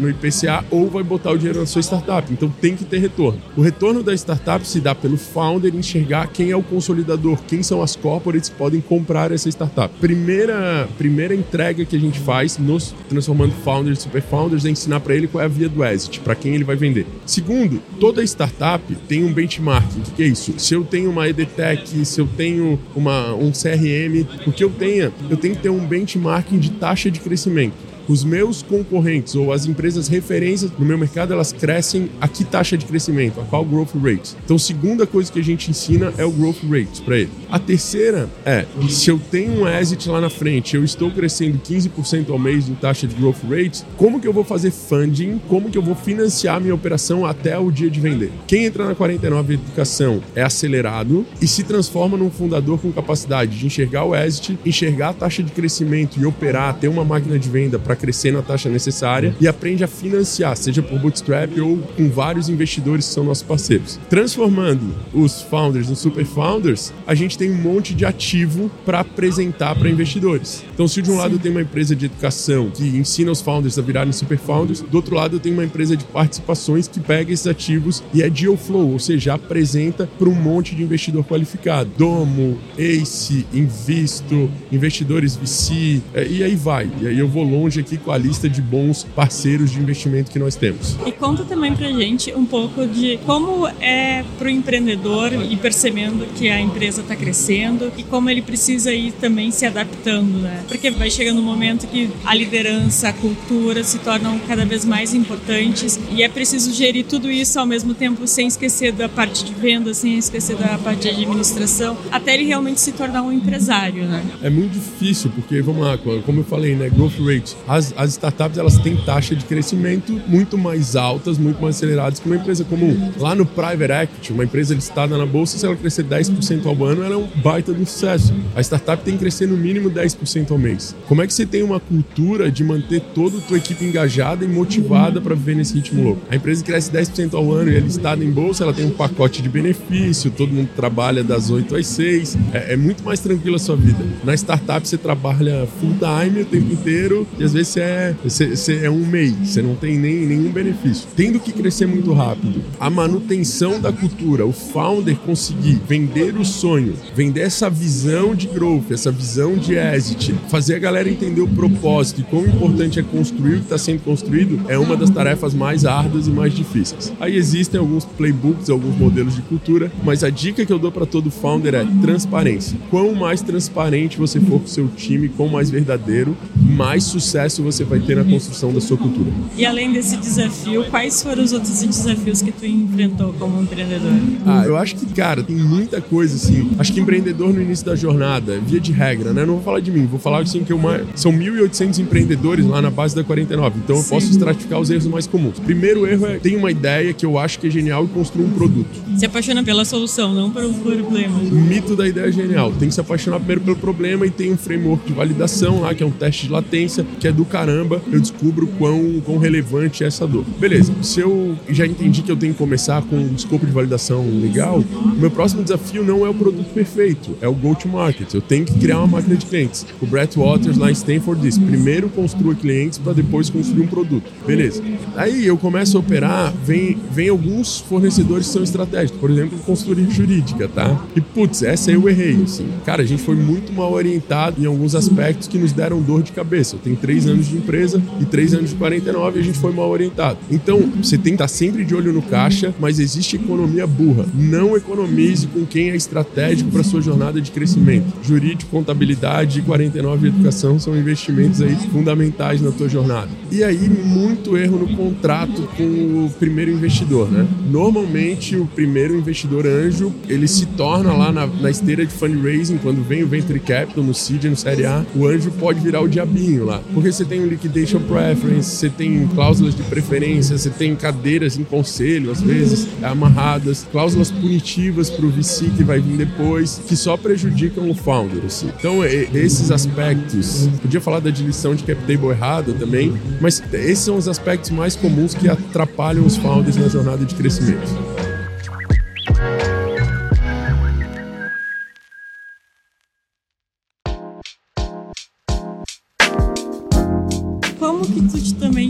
no 0.00 0.08
IPCA 0.08 0.64
ou 0.70 0.88
vai 0.88 1.02
botar 1.02 1.32
o 1.32 1.36
dinheiro 1.36 1.60
na 1.60 1.66
sua 1.66 1.82
startup. 1.82 2.32
Então 2.32 2.48
tem 2.48 2.74
que 2.74 2.84
ter 2.84 2.98
retorno. 2.98 3.38
O 3.56 3.60
retorno 3.60 4.02
da 4.02 4.14
startup 4.14 4.66
se 4.66 4.80
dá 4.80 4.94
pelo 4.94 5.18
founder 5.18 5.74
enxergar 5.74 6.28
quem 6.28 6.50
é 6.50 6.56
o 6.56 6.62
consolidador, 6.62 7.38
quem 7.46 7.62
são 7.62 7.82
as 7.82 7.94
corporates 7.94 8.48
que 8.48 8.56
podem 8.56 8.80
comprar 8.80 9.30
essa 9.32 9.50
startup. 9.50 9.94
Primeira, 10.00 10.88
primeira 10.96 11.34
entrega 11.34 11.84
que 11.84 11.94
a 11.94 12.00
gente 12.00 12.18
faz 12.20 12.56
nos 12.56 12.94
transformando 13.08 13.52
founders 13.62 13.98
em 13.98 14.00
super 14.02 14.22
founders 14.22 14.64
é 14.64 14.70
ensinar 14.70 15.00
para 15.00 15.14
ele 15.14 15.26
qual 15.26 15.42
é 15.42 15.44
a 15.44 15.48
via 15.48 15.68
do 15.68 15.84
exit, 15.84 16.20
para 16.20 16.34
quem 16.34 16.54
ele 16.54 16.64
vai 16.64 16.76
vender. 16.76 17.06
Segundo, 17.26 17.82
toda 18.00 18.22
startup 18.22 18.82
tem 19.06 19.24
um 19.24 19.32
benchmarking. 19.32 20.00
O 20.00 20.12
que 20.12 20.22
é 20.22 20.26
isso? 20.26 20.54
Se 20.58 20.74
eu 20.74 20.84
tenho 20.84 21.01
tenho 21.02 21.10
uma 21.10 21.28
EDTech, 21.28 22.04
se 22.04 22.20
eu 22.20 22.28
tenho 22.36 22.78
uma, 22.94 23.34
um 23.34 23.50
CRM, 23.50 24.24
o 24.46 24.52
que 24.52 24.62
eu 24.62 24.70
tenha, 24.70 25.12
eu 25.28 25.36
tenho 25.36 25.56
que 25.56 25.62
ter 25.62 25.68
um 25.68 25.84
benchmarking 25.84 26.58
de 26.58 26.70
taxa 26.70 27.10
de 27.10 27.18
crescimento 27.18 27.91
os 28.08 28.24
meus 28.24 28.62
concorrentes 28.62 29.34
ou 29.34 29.52
as 29.52 29.66
empresas 29.66 30.08
referências 30.08 30.70
no 30.78 30.84
meu 30.84 30.98
mercado, 30.98 31.32
elas 31.32 31.52
crescem 31.52 32.10
a 32.20 32.28
que 32.28 32.44
taxa 32.44 32.76
de 32.76 32.86
crescimento, 32.86 33.40
a 33.40 33.44
qual 33.44 33.64
growth 33.64 33.94
rate. 34.02 34.34
Então, 34.44 34.58
segunda 34.58 35.06
coisa 35.06 35.30
que 35.32 35.38
a 35.38 35.44
gente 35.44 35.70
ensina 35.70 36.12
é 36.16 36.24
o 36.24 36.30
growth 36.30 36.62
rate 36.68 37.02
para 37.02 37.18
ele. 37.18 37.30
A 37.50 37.58
terceira 37.58 38.28
é, 38.44 38.66
se 38.88 39.10
eu 39.10 39.20
tenho 39.30 39.62
um 39.62 39.68
exit 39.68 40.08
lá 40.08 40.20
na 40.20 40.30
frente, 40.30 40.76
eu 40.76 40.84
estou 40.84 41.10
crescendo 41.10 41.58
15% 41.58 42.30
ao 42.30 42.38
mês 42.38 42.68
em 42.68 42.74
taxa 42.74 43.06
de 43.06 43.14
growth 43.14 43.42
rate, 43.48 43.84
como 43.96 44.20
que 44.20 44.26
eu 44.26 44.32
vou 44.32 44.44
fazer 44.44 44.70
funding? 44.70 45.40
Como 45.48 45.70
que 45.70 45.78
eu 45.78 45.82
vou 45.82 45.94
financiar 45.94 46.60
minha 46.60 46.74
operação 46.74 47.24
até 47.24 47.58
o 47.58 47.70
dia 47.70 47.90
de 47.90 48.00
vender? 48.00 48.32
Quem 48.46 48.64
entra 48.66 48.86
na 48.86 48.94
49 48.94 49.54
Educação 49.54 50.22
é 50.34 50.42
acelerado 50.42 51.26
e 51.40 51.46
se 51.46 51.62
transforma 51.62 52.16
num 52.16 52.30
fundador 52.30 52.78
com 52.78 52.92
capacidade 52.92 53.58
de 53.58 53.66
enxergar 53.66 54.04
o 54.04 54.14
exit, 54.14 54.58
enxergar 54.64 55.10
a 55.10 55.12
taxa 55.12 55.42
de 55.42 55.52
crescimento 55.52 56.18
e 56.18 56.26
operar, 56.26 56.74
ter 56.74 56.88
uma 56.88 57.04
máquina 57.04 57.38
de 57.38 57.48
venda 57.48 57.78
para 57.78 57.91
para 57.92 57.96
crescer 57.96 58.32
na 58.32 58.40
taxa 58.40 58.70
necessária 58.70 59.34
e 59.40 59.46
aprende 59.46 59.84
a 59.84 59.86
financiar, 59.86 60.56
seja 60.56 60.82
por 60.82 60.98
bootstrap 60.98 61.58
ou 61.60 61.76
com 61.76 62.08
vários 62.08 62.48
investidores 62.48 63.06
que 63.06 63.12
são 63.12 63.24
nossos 63.24 63.42
parceiros. 63.42 64.00
Transformando 64.08 64.94
os 65.12 65.42
founders 65.42 65.90
em 65.90 65.94
super 65.94 66.24
founders, 66.24 66.92
a 67.06 67.14
gente 67.14 67.36
tem 67.36 67.50
um 67.50 67.56
monte 67.56 67.94
de 67.94 68.06
ativo 68.06 68.70
para 68.86 69.00
apresentar 69.00 69.74
para 69.74 69.90
investidores. 69.90 70.64
Então, 70.72 70.88
se 70.88 71.02
de 71.02 71.10
um 71.10 71.14
Sim. 71.14 71.18
lado 71.18 71.34
eu 71.34 71.38
tenho 71.38 71.54
uma 71.54 71.60
empresa 71.60 71.94
de 71.94 72.06
educação 72.06 72.70
que 72.70 72.84
ensina 72.84 73.30
os 73.30 73.40
founders 73.40 73.78
a 73.78 73.82
virarem 73.82 74.12
super 74.12 74.38
founders, 74.38 74.80
do 74.80 74.94
outro 74.94 75.14
lado 75.14 75.36
eu 75.36 75.40
tenho 75.40 75.54
uma 75.54 75.64
empresa 75.64 75.96
de 75.96 76.04
participações 76.04 76.88
que 76.88 76.98
pega 76.98 77.32
esses 77.32 77.46
ativos 77.46 78.02
e 78.14 78.22
é 78.22 78.30
deal 78.30 78.56
flow, 78.56 78.92
ou 78.92 78.98
seja, 78.98 79.34
apresenta 79.34 80.08
para 80.18 80.28
um 80.28 80.34
monte 80.34 80.74
de 80.74 80.82
investidor 80.82 81.24
qualificado. 81.24 81.90
Domo, 81.98 82.58
Ace, 82.78 83.44
Invisto, 83.52 84.50
investidores 84.70 85.36
VC, 85.36 86.00
é, 86.14 86.26
e 86.26 86.42
aí 86.42 86.54
vai. 86.54 86.90
E 87.00 87.06
aí 87.06 87.18
eu 87.18 87.28
vou 87.28 87.42
longe 87.42 87.81
aqui 87.82 87.98
com 87.98 88.10
a 88.10 88.18
lista 88.18 88.48
de 88.48 88.62
bons 88.62 89.04
parceiros 89.14 89.70
de 89.70 89.78
investimento 89.78 90.30
que 90.30 90.38
nós 90.38 90.56
temos. 90.56 90.96
E 91.06 91.12
conta 91.12 91.44
também 91.44 91.74
pra 91.74 91.88
gente 91.88 92.32
um 92.34 92.44
pouco 92.44 92.86
de 92.86 93.18
como 93.26 93.68
é 93.80 94.24
pro 94.38 94.48
empreendedor 94.48 95.32
ir 95.32 95.56
percebendo 95.58 96.26
que 96.34 96.48
a 96.48 96.60
empresa 96.60 97.02
está 97.02 97.14
crescendo 97.14 97.92
e 97.96 98.02
como 98.02 98.30
ele 98.30 98.42
precisa 98.42 98.92
ir 98.92 99.12
também 99.12 99.50
se 99.50 99.66
adaptando, 99.66 100.38
né? 100.38 100.64
Porque 100.66 100.90
vai 100.90 101.10
chegando 101.10 101.40
um 101.40 101.44
momento 101.44 101.86
que 101.86 102.10
a 102.24 102.34
liderança, 102.34 103.08
a 103.08 103.12
cultura 103.12 103.84
se 103.84 103.98
tornam 103.98 104.38
cada 104.46 104.64
vez 104.64 104.84
mais 104.84 105.12
importantes 105.14 105.98
e 106.10 106.22
é 106.22 106.28
preciso 106.28 106.72
gerir 106.72 107.04
tudo 107.04 107.30
isso 107.30 107.58
ao 107.58 107.66
mesmo 107.66 107.94
tempo 107.94 108.26
sem 108.26 108.46
esquecer 108.46 108.92
da 108.92 109.08
parte 109.08 109.44
de 109.44 109.52
venda, 109.54 109.92
sem 109.92 110.16
esquecer 110.16 110.56
da 110.56 110.78
parte 110.78 111.02
de 111.02 111.08
administração, 111.08 111.96
até 112.10 112.34
ele 112.34 112.44
realmente 112.44 112.80
se 112.80 112.92
tornar 112.92 113.22
um 113.22 113.32
empresário, 113.32 114.04
né? 114.04 114.22
É 114.42 114.50
muito 114.50 114.72
difícil, 114.72 115.30
porque 115.34 115.60
vamos 115.60 115.82
lá, 115.82 115.98
como 115.98 116.40
eu 116.40 116.44
falei, 116.44 116.74
né, 116.74 116.88
growth 116.88 117.18
rate, 117.20 117.56
as, 117.72 117.94
as 117.96 118.10
startups 118.10 118.58
elas 118.58 118.76
têm 118.76 118.94
taxa 118.96 119.34
de 119.34 119.46
crescimento 119.46 120.20
muito 120.28 120.58
mais 120.58 120.94
altas, 120.94 121.38
muito 121.38 121.62
mais 121.62 121.76
aceleradas 121.76 122.20
que 122.20 122.26
uma 122.26 122.36
empresa 122.36 122.64
comum. 122.64 123.10
Lá 123.18 123.34
no 123.34 123.46
Private 123.46 123.92
Equity, 123.92 124.32
uma 124.32 124.44
empresa 124.44 124.74
listada 124.74 125.16
na 125.16 125.24
bolsa, 125.24 125.56
se 125.56 125.64
ela 125.64 125.74
crescer 125.74 126.04
10% 126.04 126.66
ao 126.66 126.84
ano, 126.84 127.02
ela 127.02 127.14
é 127.14 127.16
um 127.16 127.26
baita 127.42 127.72
de 127.72 127.86
sucesso. 127.86 128.34
A 128.54 128.60
startup 128.60 129.02
tem 129.02 129.14
que 129.14 129.20
crescer 129.20 129.46
no 129.46 129.56
mínimo 129.56 129.90
10% 129.90 130.50
ao 130.50 130.58
mês. 130.58 130.94
Como 131.08 131.22
é 131.22 131.26
que 131.26 131.32
você 131.32 131.46
tem 131.46 131.62
uma 131.62 131.80
cultura 131.80 132.50
de 132.50 132.62
manter 132.62 133.00
toda 133.14 133.38
a 133.38 133.40
tua 133.40 133.56
equipe 133.56 133.86
engajada 133.86 134.44
e 134.44 134.48
motivada 134.48 135.18
para 135.18 135.34
viver 135.34 135.56
nesse 135.56 135.74
ritmo 135.74 136.02
louco? 136.02 136.20
A 136.30 136.36
empresa 136.36 136.62
cresce 136.62 136.90
10% 136.90 137.32
ao 137.32 137.50
ano 137.52 137.70
e 137.72 137.76
é 137.76 137.80
listada 137.80 138.22
em 138.22 138.30
bolsa, 138.30 138.64
ela 138.64 138.74
tem 138.74 138.84
um 138.84 138.90
pacote 138.90 139.40
de 139.40 139.48
benefício, 139.48 140.30
todo 140.30 140.52
mundo 140.52 140.68
trabalha 140.76 141.24
das 141.24 141.48
8 141.48 141.74
às 141.74 141.86
6, 141.86 142.36
é, 142.52 142.74
é 142.74 142.76
muito 142.76 143.02
mais 143.02 143.20
tranquila 143.20 143.56
a 143.56 143.58
sua 143.58 143.76
vida. 143.76 144.04
Na 144.22 144.34
startup 144.34 144.86
você 144.86 144.98
trabalha 144.98 145.66
full 145.80 145.94
time 145.94 146.42
o 146.42 146.44
tempo 146.44 146.70
inteiro 146.70 147.26
e 147.38 147.44
às 147.44 147.54
vezes 147.54 147.61
você 147.64 147.80
é, 147.80 148.14
você 148.22 148.80
é 148.84 148.90
um 148.90 149.04
mês, 149.06 149.34
você 149.44 149.62
não 149.62 149.74
tem 149.74 149.98
nem, 149.98 150.26
nenhum 150.26 150.50
benefício. 150.50 151.08
Tendo 151.16 151.40
que 151.40 151.52
crescer 151.52 151.86
muito 151.86 152.12
rápido, 152.12 152.62
a 152.78 152.88
manutenção 152.90 153.80
da 153.80 153.92
cultura, 153.92 154.46
o 154.46 154.52
founder 154.52 155.16
conseguir 155.16 155.80
vender 155.88 156.36
o 156.36 156.44
sonho, 156.44 156.94
vender 157.14 157.40
essa 157.40 157.68
visão 157.68 158.34
de 158.34 158.46
growth, 158.46 158.90
essa 158.90 159.10
visão 159.10 159.56
de 159.56 159.74
exit, 159.74 160.34
fazer 160.48 160.76
a 160.76 160.78
galera 160.78 161.08
entender 161.08 161.40
o 161.40 161.48
propósito 161.48 162.20
e 162.20 162.24
quão 162.24 162.46
importante 162.46 162.98
é 162.98 163.02
construir 163.02 163.54
o 163.54 163.58
que 163.58 163.64
está 163.64 163.78
sendo 163.78 164.02
construído, 164.02 164.60
é 164.68 164.78
uma 164.78 164.96
das 164.96 165.10
tarefas 165.10 165.54
mais 165.54 165.84
árduas 165.84 166.26
e 166.26 166.30
mais 166.30 166.54
difíceis. 166.54 167.12
Aí 167.20 167.36
existem 167.36 167.78
alguns 167.78 168.04
playbooks, 168.04 168.70
alguns 168.70 168.96
modelos 168.96 169.34
de 169.34 169.42
cultura, 169.42 169.92
mas 170.02 170.24
a 170.24 170.30
dica 170.30 170.64
que 170.64 170.72
eu 170.72 170.78
dou 170.78 170.90
para 170.90 171.06
todo 171.06 171.30
founder 171.30 171.74
é 171.74 171.86
transparência. 172.00 172.78
Quão 172.90 173.14
mais 173.14 173.42
transparente 173.42 174.18
você 174.18 174.40
for 174.40 174.60
com 174.60 174.66
seu 174.66 174.88
time, 174.88 175.28
quão 175.28 175.48
mais 175.48 175.70
verdadeiro, 175.70 176.36
mais 176.56 177.04
sucesso 177.04 177.51
você 177.60 177.84
vai 177.84 178.00
ter 178.00 178.16
na 178.16 178.24
construção 178.24 178.72
da 178.72 178.80
sua 178.80 178.96
cultura. 178.96 179.30
E 179.56 179.66
além 179.66 179.92
desse 179.92 180.16
desafio, 180.16 180.84
quais 180.90 181.22
foram 181.22 181.42
os 181.42 181.52
outros 181.52 181.82
desafios 181.82 182.40
que 182.40 182.52
tu 182.52 182.64
enfrentou 182.64 183.32
como 183.34 183.60
empreendedor? 183.62 184.12
Ah, 184.46 184.64
eu 184.64 184.76
acho 184.76 184.96
que, 184.96 185.06
cara, 185.06 185.42
tem 185.42 185.56
muita 185.56 186.00
coisa 186.00 186.36
assim. 186.36 186.70
Acho 186.78 186.92
que 186.92 187.00
empreendedor 187.00 187.52
no 187.52 187.60
início 187.60 187.84
da 187.84 187.96
jornada, 187.96 188.58
via 188.60 188.80
de 188.80 188.92
regra, 188.92 189.32
né? 189.32 189.44
Não 189.44 189.54
vou 189.54 189.62
falar 189.62 189.80
de 189.80 189.90
mim, 189.90 190.06
vou 190.06 190.20
falar 190.20 190.40
assim 190.40 190.64
que 190.64 190.72
uma... 190.72 191.02
são 191.14 191.32
1.800 191.32 191.98
empreendedores 191.98 192.64
lá 192.64 192.80
na 192.80 192.90
base 192.90 193.14
da 193.14 193.24
49. 193.24 193.80
Então 193.84 193.96
eu 193.96 194.02
Sim. 194.02 194.10
posso 194.10 194.30
estratificar 194.30 194.80
os 194.80 194.90
erros 194.90 195.06
mais 195.06 195.26
comuns. 195.26 195.58
Primeiro 195.58 196.06
erro 196.06 196.26
é 196.26 196.38
tem 196.38 196.56
uma 196.56 196.70
ideia 196.70 197.12
que 197.12 197.26
eu 197.26 197.38
acho 197.38 197.58
que 197.58 197.66
é 197.66 197.70
genial 197.70 198.04
e 198.04 198.08
construir 198.08 198.44
um 198.44 198.50
produto. 198.50 198.90
Se 199.16 199.26
apaixona 199.26 199.62
pela 199.62 199.84
solução, 199.84 200.34
não 200.34 200.50
pelo 200.50 200.72
problema. 200.74 201.38
O 201.38 201.54
mito 201.54 201.96
da 201.96 202.06
ideia 202.06 202.28
é 202.28 202.32
genial. 202.32 202.72
Tem 202.78 202.88
que 202.88 202.94
se 202.94 203.00
apaixonar 203.00 203.38
primeiro 203.38 203.60
pelo 203.60 203.76
problema 203.76 204.26
e 204.26 204.30
tem 204.30 204.52
um 204.52 204.56
framework 204.56 205.06
de 205.06 205.12
validação 205.12 205.80
lá, 205.80 205.94
que 205.94 206.02
é 206.02 206.06
um 206.06 206.10
teste 206.10 206.46
de 206.46 206.52
latência, 206.52 207.06
que 207.18 207.28
é 207.28 207.32
do 207.32 207.41
caramba. 207.44 208.00
Eu 208.10 208.20
descubro 208.20 208.66
quão, 208.78 209.20
quão 209.24 209.38
relevante 209.38 210.04
é 210.04 210.06
essa 210.06 210.26
dor. 210.26 210.44
Beleza, 210.58 210.92
se 211.02 211.20
eu 211.20 211.56
já 211.68 211.86
entendi 211.86 212.22
que 212.22 212.30
eu 212.30 212.36
tenho 212.36 212.52
que 212.52 212.58
começar 212.58 213.02
com 213.02 213.16
um 213.16 213.34
escopo 213.34 213.66
de 213.66 213.72
validação 213.72 214.24
legal, 214.40 214.78
o 214.80 215.20
meu 215.20 215.30
próximo 215.30 215.62
desafio 215.62 216.04
não 216.04 216.24
é 216.26 216.28
o 216.28 216.34
produto 216.34 216.72
perfeito, 216.72 217.36
é 217.40 217.48
o 217.48 217.52
go-to-market. 217.52 218.32
Eu 218.34 218.40
tenho 218.40 218.64
que 218.64 218.78
criar 218.78 218.98
uma 218.98 219.06
máquina 219.06 219.36
de 219.36 219.46
clientes. 219.46 219.86
O 220.00 220.06
Brett 220.06 220.38
Waters 220.38 220.76
lá 220.76 220.90
em 220.90 220.92
Stanford 220.92 221.40
disse: 221.40 221.60
primeiro 221.60 222.08
construa 222.08 222.54
clientes 222.54 222.98
para 222.98 223.12
depois 223.12 223.50
construir 223.50 223.82
um 223.82 223.86
produto. 223.86 224.30
Beleza. 224.46 224.82
Aí 225.16 225.46
eu 225.46 225.56
começo 225.56 225.96
a 225.96 226.00
operar, 226.00 226.52
vem, 226.64 226.98
vem 227.10 227.28
alguns 227.28 227.78
fornecedores 227.80 228.46
que 228.46 228.52
são 228.52 228.62
estratégicos, 228.62 229.20
por 229.20 229.30
exemplo, 229.30 229.58
consultoria 229.58 230.08
jurídica, 230.10 230.68
tá? 230.68 231.04
E 231.14 231.20
putz, 231.20 231.62
essa 231.62 231.90
aí 231.90 231.96
eu 231.96 232.08
errei, 232.08 232.42
assim. 232.42 232.68
Cara, 232.84 233.02
a 233.02 233.06
gente 233.06 233.22
foi 233.22 233.36
muito 233.36 233.72
mal 233.72 233.92
orientado 233.92 234.62
em 234.62 234.66
alguns 234.66 234.94
aspectos 234.94 235.48
que 235.48 235.58
nos 235.58 235.72
deram 235.72 236.00
dor 236.00 236.22
de 236.22 236.32
cabeça. 236.32 236.76
Eu 236.76 236.80
tenho 236.80 236.96
três 236.96 237.26
anos 237.26 237.31
de 237.40 237.56
empresa 237.56 238.02
e 238.20 238.24
três 238.24 238.54
anos 238.54 238.70
de 238.70 238.76
49 238.76 239.38
e 239.38 239.42
a 239.42 239.44
gente 239.44 239.58
foi 239.58 239.72
mal 239.72 239.90
orientado. 239.90 240.38
Então, 240.50 240.80
você 241.02 241.16
tem 241.16 241.32
que 241.32 241.42
estar 241.42 241.48
sempre 241.48 241.84
de 241.84 241.94
olho 241.94 242.12
no 242.12 242.22
caixa, 242.22 242.74
mas 242.78 242.98
existe 242.98 243.36
economia 243.36 243.86
burra. 243.86 244.26
Não 244.34 244.76
economize 244.76 245.46
com 245.46 245.64
quem 245.64 245.90
é 245.90 245.96
estratégico 245.96 246.70
para 246.70 246.82
sua 246.82 247.00
jornada 247.00 247.40
de 247.40 247.50
crescimento. 247.50 248.06
Jurídico, 248.22 248.70
contabilidade 248.70 249.58
e 249.58 249.62
49 249.62 250.28
educação 250.28 250.78
são 250.78 250.96
investimentos 250.96 251.60
aí 251.60 251.74
fundamentais 251.90 252.60
na 252.60 252.70
tua 252.70 252.88
jornada. 252.88 253.28
E 253.50 253.62
aí, 253.62 253.88
muito 253.88 254.56
erro 254.56 254.78
no 254.78 254.96
contrato 254.96 255.68
com 255.76 255.84
o 256.26 256.30
primeiro 256.38 256.70
investidor, 256.70 257.30
né? 257.30 257.46
Normalmente, 257.70 258.56
o 258.56 258.66
primeiro 258.66 259.16
investidor 259.16 259.66
anjo, 259.66 260.12
ele 260.28 260.48
se 260.48 260.66
torna 260.66 261.12
lá 261.12 261.32
na, 261.32 261.46
na 261.46 261.70
esteira 261.70 262.04
de 262.04 262.12
fundraising, 262.12 262.78
quando 262.78 263.06
vem 263.06 263.22
o 263.22 263.26
Venture 263.26 263.60
Capital, 263.60 264.04
no 264.04 264.14
Seed, 264.14 264.44
no 264.44 264.56
Série 264.56 264.84
A, 264.86 265.04
o 265.14 265.26
anjo 265.26 265.50
pode 265.52 265.80
virar 265.80 266.00
o 266.00 266.08
diabinho 266.08 266.64
lá. 266.64 266.80
Porque 266.92 267.12
você 267.12 267.21
tem 267.24 267.40
um 267.40 267.46
liquidation 267.46 268.00
preference, 268.00 268.76
você 268.76 268.88
tem 268.88 269.26
cláusulas 269.28 269.74
de 269.74 269.82
preferência, 269.84 270.56
você 270.56 270.70
tem 270.70 270.94
cadeiras 270.94 271.58
em 271.58 271.64
conselho, 271.64 272.30
às 272.30 272.40
vezes, 272.40 272.88
amarradas, 273.02 273.86
cláusulas 273.90 274.30
punitivas 274.30 275.10
para 275.10 275.26
o 275.26 275.30
VC 275.30 275.66
que 275.76 275.84
vai 275.84 276.00
vir 276.00 276.16
depois, 276.16 276.80
que 276.86 276.96
só 276.96 277.16
prejudicam 277.16 277.90
o 277.90 277.94
founder. 277.94 278.44
Assim. 278.46 278.70
Então, 278.78 279.04
esses 279.04 279.70
aspectos, 279.70 280.68
podia 280.80 281.00
falar 281.00 281.20
da 281.20 281.30
diluição 281.30 281.74
de 281.74 281.84
cap 281.84 282.00
table 282.02 282.30
errada 282.30 282.72
também, 282.72 283.12
mas 283.40 283.62
esses 283.72 283.98
são 283.98 284.16
os 284.16 284.28
aspectos 284.28 284.70
mais 284.70 284.96
comuns 284.96 285.34
que 285.34 285.48
atrapalham 285.48 286.24
os 286.24 286.36
founders 286.36 286.76
na 286.76 286.88
jornada 286.88 287.24
de 287.24 287.34
crescimento. 287.34 288.11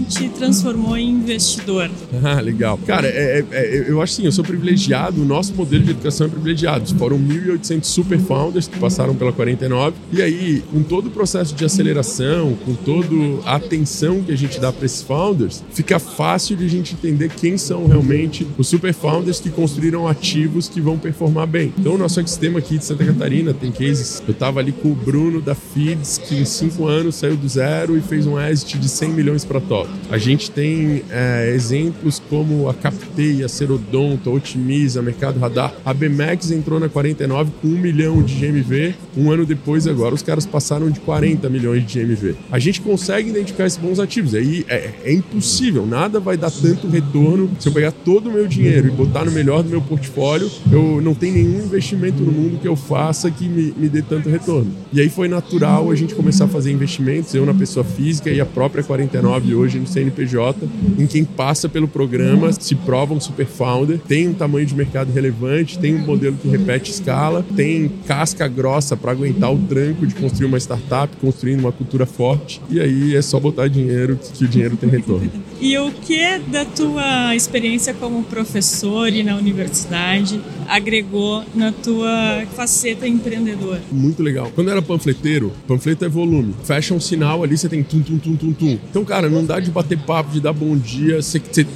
Te 0.02 0.28
transformou 0.28 0.96
em 0.96 1.10
investidor? 1.10 1.90
Ah, 2.24 2.40
legal. 2.40 2.78
Cara, 2.86 3.08
é, 3.08 3.44
é, 3.50 3.56
é, 3.56 3.84
eu 3.88 4.00
acho 4.00 4.12
assim, 4.12 4.24
eu 4.24 4.30
sou 4.30 4.44
privilegiado, 4.44 5.20
o 5.20 5.24
nosso 5.24 5.52
modelo 5.54 5.82
de 5.82 5.90
educação 5.90 6.26
é 6.26 6.30
privilegiado. 6.30 6.94
Foram 6.94 7.18
1.800 7.18 7.84
super 7.84 8.18
founders 8.20 8.68
que 8.68 8.78
passaram 8.78 9.14
pela 9.14 9.32
49. 9.32 9.96
E 10.12 10.22
aí, 10.22 10.62
com 10.70 10.82
todo 10.84 11.06
o 11.06 11.10
processo 11.10 11.52
de 11.54 11.64
aceleração, 11.64 12.56
com 12.64 12.74
toda 12.74 13.08
a 13.44 13.56
atenção 13.56 14.22
que 14.22 14.30
a 14.30 14.36
gente 14.36 14.60
dá 14.60 14.72
para 14.72 14.86
esses 14.86 15.02
founders, 15.02 15.64
fica 15.72 15.98
fácil 15.98 16.56
de 16.56 16.64
a 16.64 16.68
gente 16.68 16.94
entender 16.94 17.28
quem 17.30 17.58
são 17.58 17.86
realmente 17.86 18.46
os 18.56 18.68
super 18.68 18.94
founders 18.94 19.40
que 19.40 19.50
construíram 19.50 20.06
ativos 20.06 20.68
que 20.68 20.80
vão 20.80 20.96
performar 20.98 21.46
bem. 21.46 21.72
Então, 21.78 21.94
o 21.94 21.98
nosso 21.98 22.20
ecossistema 22.20 22.58
aqui 22.58 22.78
de 22.78 22.84
Santa 22.84 23.04
Catarina 23.04 23.52
tem 23.52 23.72
cases. 23.72 24.22
Eu 24.26 24.32
estava 24.32 24.60
ali 24.60 24.72
com 24.72 24.92
o 24.92 24.94
Bruno 24.94 25.40
da 25.40 25.54
Feeds, 25.54 26.18
que 26.18 26.36
em 26.36 26.44
cinco 26.44 26.86
anos 26.86 27.16
saiu 27.16 27.36
do 27.36 27.48
zero 27.48 27.96
e 27.96 28.00
fez 28.00 28.26
um 28.26 28.40
exit 28.40 28.78
de 28.78 28.88
100 28.88 29.08
milhões 29.10 29.44
para 29.44 29.60
top. 29.60 29.88
A 30.10 30.18
gente 30.18 30.50
tem 30.50 31.02
é, 31.10 31.52
exemplos 31.54 32.22
como 32.28 32.68
a 32.68 32.74
Captei, 32.74 33.42
a 33.42 33.48
Serodonto, 33.48 34.28
a 34.28 34.32
Otimiza, 34.32 35.00
Mercado 35.00 35.38
Radar. 35.38 35.72
A 35.84 35.94
Bmax 35.94 36.50
entrou 36.50 36.78
na 36.78 36.88
49 36.88 37.50
com 37.62 37.68
1 37.68 37.70
milhão 37.70 38.22
de 38.22 38.34
GMV. 38.34 38.94
Um 39.16 39.30
ano 39.30 39.46
depois, 39.46 39.86
agora, 39.86 40.14
os 40.14 40.22
caras 40.22 40.44
passaram 40.44 40.90
de 40.90 41.00
40 41.00 41.48
milhões 41.48 41.86
de 41.86 41.98
GMV. 41.98 42.34
A 42.50 42.58
gente 42.58 42.80
consegue 42.80 43.30
identificar 43.30 43.66
esses 43.66 43.78
bons 43.78 43.98
ativos. 43.98 44.34
Aí 44.34 44.64
é, 44.68 44.90
é 45.04 45.12
impossível, 45.12 45.86
nada 45.86 46.20
vai 46.20 46.36
dar 46.36 46.50
tanto 46.50 46.88
retorno. 46.88 47.50
Se 47.58 47.68
eu 47.68 47.72
pegar 47.72 47.92
todo 47.92 48.28
o 48.28 48.32
meu 48.32 48.46
dinheiro 48.46 48.88
e 48.88 48.90
botar 48.90 49.24
no 49.24 49.32
melhor 49.32 49.62
do 49.62 49.70
meu 49.70 49.80
portfólio, 49.80 50.50
eu 50.70 51.00
não 51.00 51.14
tenho 51.14 51.34
nenhum 51.34 51.64
investimento 51.64 52.22
no 52.22 52.32
mundo 52.32 52.60
que 52.60 52.68
eu 52.68 52.76
faça 52.76 53.30
que 53.30 53.48
me, 53.48 53.72
me 53.76 53.88
dê 53.88 54.02
tanto 54.02 54.28
retorno. 54.28 54.70
E 54.92 55.00
aí 55.00 55.08
foi 55.08 55.28
natural 55.28 55.90
a 55.90 55.94
gente 55.94 56.14
começar 56.14 56.44
a 56.44 56.48
fazer 56.48 56.70
investimentos, 56.70 57.34
eu 57.34 57.46
na 57.46 57.54
pessoa 57.54 57.84
física 57.84 58.30
e 58.30 58.40
a 58.40 58.46
própria 58.46 58.82
49 58.82 59.54
hoje 59.54 59.78
no 59.82 59.86
CNPJ, 59.86 60.68
em 60.98 61.06
quem 61.06 61.24
passa 61.24 61.68
pelo 61.68 61.86
programa, 61.86 62.52
se 62.52 62.74
prova 62.74 63.12
um 63.12 63.20
super 63.20 63.46
founder, 63.46 63.98
tem 63.98 64.28
um 64.28 64.34
tamanho 64.34 64.66
de 64.66 64.74
mercado 64.74 65.12
relevante, 65.12 65.78
tem 65.78 65.94
um 65.94 65.98
modelo 65.98 66.36
que 66.40 66.48
repete 66.48 66.90
escala, 66.90 67.44
tem 67.54 67.90
casca 68.06 68.48
grossa 68.48 68.96
para 68.96 69.12
aguentar 69.12 69.52
o 69.52 69.58
tranco 69.58 70.06
de 70.06 70.14
construir 70.14 70.46
uma 70.46 70.58
startup, 70.58 71.14
construindo 71.16 71.60
uma 71.60 71.72
cultura 71.72 72.06
forte. 72.06 72.60
E 72.70 72.80
aí 72.80 73.14
é 73.14 73.22
só 73.22 73.38
botar 73.38 73.68
dinheiro 73.68 74.18
que 74.34 74.44
o 74.44 74.48
dinheiro 74.48 74.76
tem 74.76 74.88
retorno. 74.88 75.30
E 75.60 75.76
o 75.78 75.90
que 75.90 76.38
da 76.38 76.64
tua 76.64 77.34
experiência 77.34 77.94
como 77.94 78.22
professor 78.24 79.08
e 79.08 79.22
na 79.22 79.36
universidade 79.36 80.40
agregou 80.72 81.44
na 81.54 81.70
tua 81.70 82.46
faceta 82.56 83.06
empreendedor? 83.06 83.78
Muito 83.90 84.22
legal. 84.22 84.50
Quando 84.54 84.68
eu 84.68 84.72
era 84.72 84.80
panfleteiro, 84.80 85.52
panfleto 85.68 86.02
é 86.06 86.08
volume. 86.08 86.54
Fecha 86.64 86.94
um 86.94 87.00
sinal 87.00 87.44
ali, 87.44 87.58
você 87.58 87.68
tem 87.68 87.82
tum, 87.82 88.00
tum, 88.00 88.18
tum, 88.18 88.36
tum, 88.36 88.52
tum. 88.54 88.78
Então, 88.90 89.04
cara, 89.04 89.28
não 89.28 89.44
dá 89.44 89.60
de 89.60 89.70
bater 89.70 89.98
papo, 89.98 90.30
de 90.30 90.40
dar 90.40 90.54
bom 90.54 90.74
dia. 90.74 91.20
Você, 91.20 91.38
você 91.38 91.66